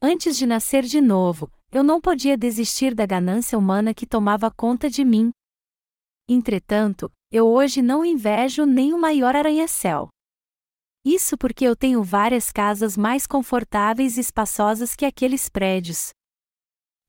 [0.02, 4.89] Antes de nascer de novo, eu não podia desistir da ganância humana que tomava conta
[4.89, 5.32] de mim.
[6.28, 10.10] Entretanto, eu hoje não invejo nem o maior arranha-céu.
[11.12, 16.12] Isso porque eu tenho várias casas mais confortáveis e espaçosas que aqueles prédios.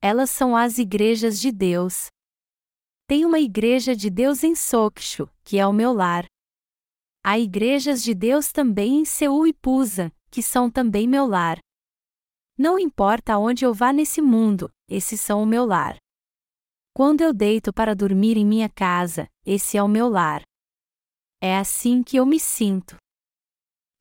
[0.01, 2.07] Elas são as igrejas de Deus.
[3.05, 6.25] Tem uma igreja de Deus em Sokshu, que é o meu lar.
[7.23, 11.59] Há igrejas de Deus também em Seul e Pusa, que são também meu lar.
[12.57, 15.95] Não importa aonde eu vá nesse mundo, esses são o meu lar.
[16.91, 20.41] Quando eu deito para dormir em minha casa, esse é o meu lar.
[21.39, 22.97] É assim que eu me sinto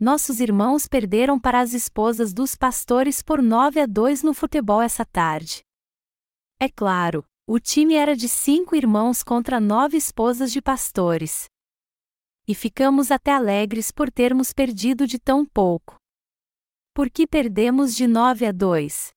[0.00, 5.04] nossos irmãos perderam para as esposas dos pastores por 9 a 2 no futebol essa
[5.04, 5.62] tarde.
[6.58, 11.48] É claro, o time era de cinco irmãos contra nove esposas de pastores.
[12.48, 15.96] E ficamos até alegres por termos perdido de tão pouco.
[16.94, 19.10] Por que perdemos de 9 a 2?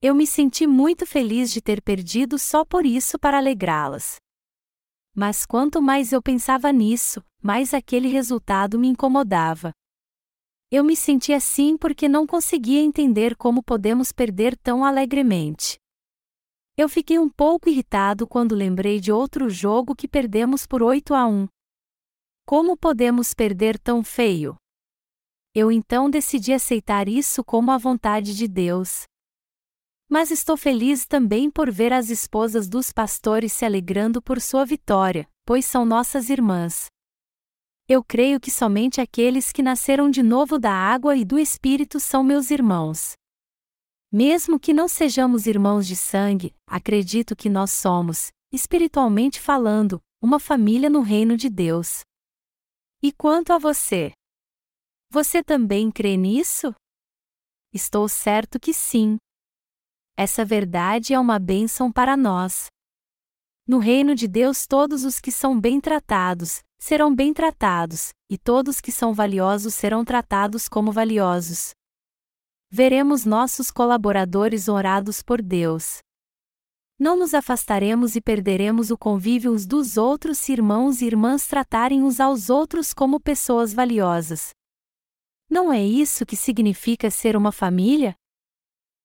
[0.00, 4.16] Eu me senti muito feliz de ter perdido só por isso para alegrá-las.
[5.14, 9.72] Mas quanto mais eu pensava nisso, mais aquele resultado me incomodava.
[10.74, 15.78] Eu me senti assim porque não conseguia entender como podemos perder tão alegremente.
[16.78, 21.26] Eu fiquei um pouco irritado quando lembrei de outro jogo que perdemos por 8 a
[21.26, 21.46] 1.
[22.46, 24.56] Como podemos perder tão feio?
[25.54, 29.02] Eu então decidi aceitar isso como a vontade de Deus.
[30.08, 35.28] Mas estou feliz também por ver as esposas dos pastores se alegrando por sua vitória,
[35.44, 36.86] pois são nossas irmãs.
[37.94, 42.24] Eu creio que somente aqueles que nasceram de novo da água e do Espírito são
[42.24, 43.12] meus irmãos.
[44.10, 50.88] Mesmo que não sejamos irmãos de sangue, acredito que nós somos, espiritualmente falando, uma família
[50.88, 52.00] no reino de Deus.
[53.02, 54.14] E quanto a você?
[55.10, 56.74] Você também crê nisso?
[57.74, 59.18] Estou certo que sim.
[60.16, 62.68] Essa verdade é uma bênção para nós.
[63.68, 68.80] No reino de Deus, todos os que são bem tratados, serão bem tratados, e todos
[68.80, 71.70] que são valiosos serão tratados como valiosos.
[72.68, 75.98] Veremos nossos colaboradores honrados por Deus.
[76.98, 82.02] Não nos afastaremos e perderemos o convívio uns dos outros se irmãos e irmãs tratarem
[82.02, 84.50] uns aos outros como pessoas valiosas.
[85.48, 88.16] Não é isso que significa ser uma família?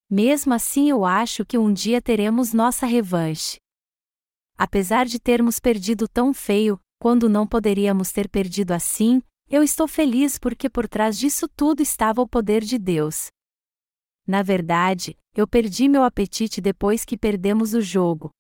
[0.10, 3.58] Mesmo assim, eu acho que um dia teremos nossa revanche.
[4.58, 10.38] Apesar de termos perdido tão feio, quando não poderíamos ter perdido assim, eu estou feliz
[10.38, 13.28] porque por trás disso tudo estava o poder de Deus.
[14.26, 18.32] Na verdade, eu perdi meu apetite depois que perdemos o jogo.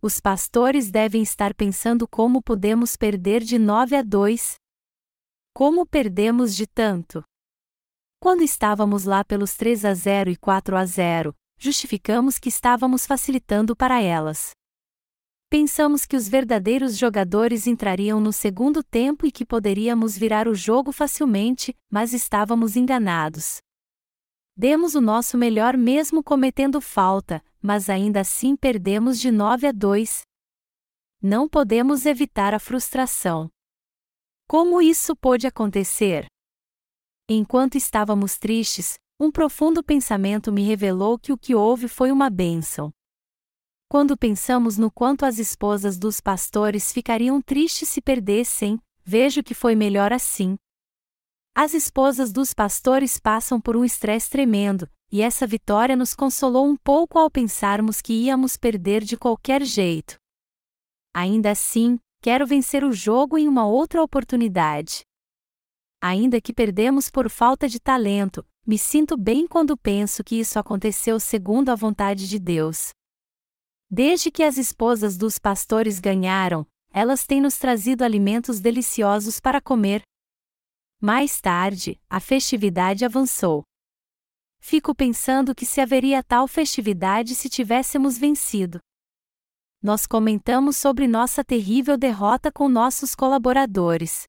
[0.00, 4.56] Os pastores devem estar pensando como podemos perder de 9 a 2.
[5.54, 7.24] Como perdemos de tanto?
[8.20, 13.74] Quando estávamos lá pelos 3 a 0 e 4 a 0, justificamos que estávamos facilitando
[13.74, 14.52] para elas.
[15.52, 20.92] Pensamos que os verdadeiros jogadores entrariam no segundo tempo e que poderíamos virar o jogo
[20.92, 23.58] facilmente, mas estávamos enganados.
[24.56, 30.22] Demos o nosso melhor mesmo cometendo falta, mas ainda assim perdemos de 9 a 2.
[31.20, 33.50] Não podemos evitar a frustração.
[34.48, 36.24] Como isso pôde acontecer?
[37.28, 42.90] Enquanto estávamos tristes, um profundo pensamento me revelou que o que houve foi uma bênção.
[43.92, 49.76] Quando pensamos no quanto as esposas dos pastores ficariam tristes se perdessem, vejo que foi
[49.76, 50.56] melhor assim,
[51.54, 56.74] as esposas dos pastores passam por um estresse tremendo, e essa vitória nos consolou um
[56.74, 60.16] pouco ao pensarmos que íamos perder de qualquer jeito.
[61.14, 65.02] Ainda assim, quero vencer o jogo em uma outra oportunidade.
[66.00, 71.20] Ainda que perdemos por falta de talento, me sinto bem quando penso que isso aconteceu
[71.20, 72.94] segundo a vontade de Deus.
[73.92, 80.02] Desde que as esposas dos pastores ganharam, elas têm nos trazido alimentos deliciosos para comer,
[81.04, 83.64] mais tarde, a festividade avançou.
[84.60, 88.78] Fico pensando que se haveria tal festividade se tivéssemos vencido.
[89.82, 94.28] Nós comentamos sobre nossa terrível derrota com nossos colaboradores.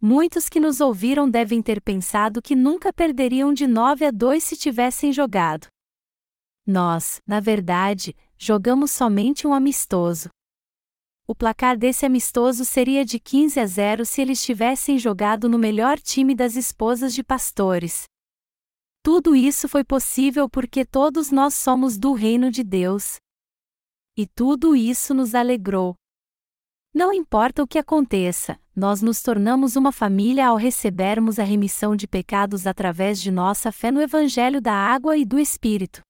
[0.00, 4.56] Muitos que nos ouviram devem ter pensado que nunca perderiam de 9 a 2 se
[4.56, 5.68] tivessem jogado.
[6.66, 10.30] Nós, na verdade, jogamos somente um amistoso.
[11.26, 15.98] O placar desse amistoso seria de 15 a 0 se eles tivessem jogado no melhor
[15.98, 18.04] time das esposas de pastores.
[19.02, 23.16] Tudo isso foi possível porque todos nós somos do reino de Deus.
[24.16, 25.94] E tudo isso nos alegrou.
[26.94, 32.08] Não importa o que aconteça, nós nos tornamos uma família ao recebermos a remissão de
[32.08, 36.00] pecados através de nossa fé no Evangelho da Água e do Espírito.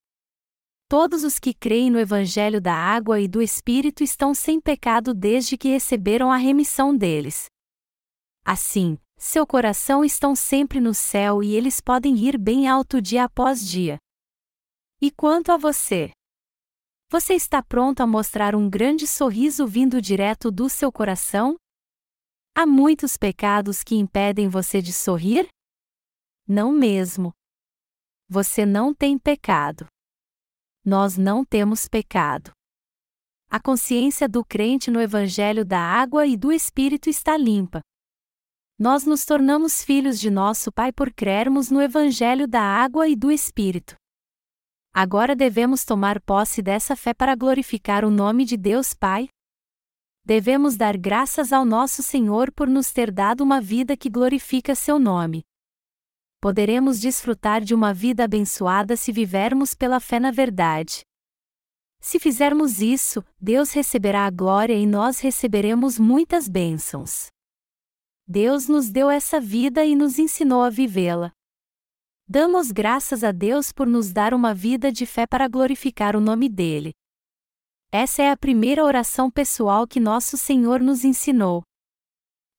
[0.91, 5.59] Todos os que creem no Evangelho da água e do Espírito estão sem pecado desde
[5.59, 7.45] que receberam a remissão deles.
[8.43, 13.69] Assim, seu coração estão sempre no céu e eles podem ir bem alto dia após
[13.69, 13.99] dia.
[14.99, 16.11] E quanto a você?
[17.11, 21.55] Você está pronto a mostrar um grande sorriso vindo direto do seu coração?
[22.57, 25.49] Há muitos pecados que impedem você de sorrir?
[26.47, 27.31] Não mesmo.
[28.27, 29.87] Você não tem pecado
[30.89, 32.51] nós não temos pecado.
[33.51, 37.83] A consciência do crente no Evangelho da água e do Espírito está limpa.
[38.79, 43.31] Nós nos tornamos filhos de nosso Pai por crermos no Evangelho da água e do
[43.31, 43.97] Espírito.
[44.91, 49.29] Agora devemos tomar posse dessa fé para glorificar o nome de Deus Pai.
[50.25, 54.99] Devemos dar graças ao nosso Senhor por nos ter dado uma vida que glorifica seu
[54.99, 55.45] nome
[56.41, 61.03] poderemos desfrutar de uma vida abençoada se vivermos pela fé na verdade.
[62.01, 67.27] Se fizermos isso, Deus receberá a glória e nós receberemos muitas bênçãos.
[68.27, 71.33] Deus nos deu essa vida e nos ensinou a vivê-la.
[72.29, 76.49] Damos graças a Deus por nos dar uma vida de fé para glorificar o nome
[76.49, 76.93] dele.
[77.91, 81.63] Essa é a primeira oração pessoal que nosso Senhor nos ensinou.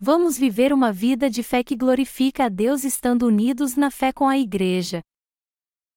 [0.01, 4.29] Vamos viver uma vida de fé que glorifica a Deus estando unidos na fé com
[4.29, 5.01] a Igreja.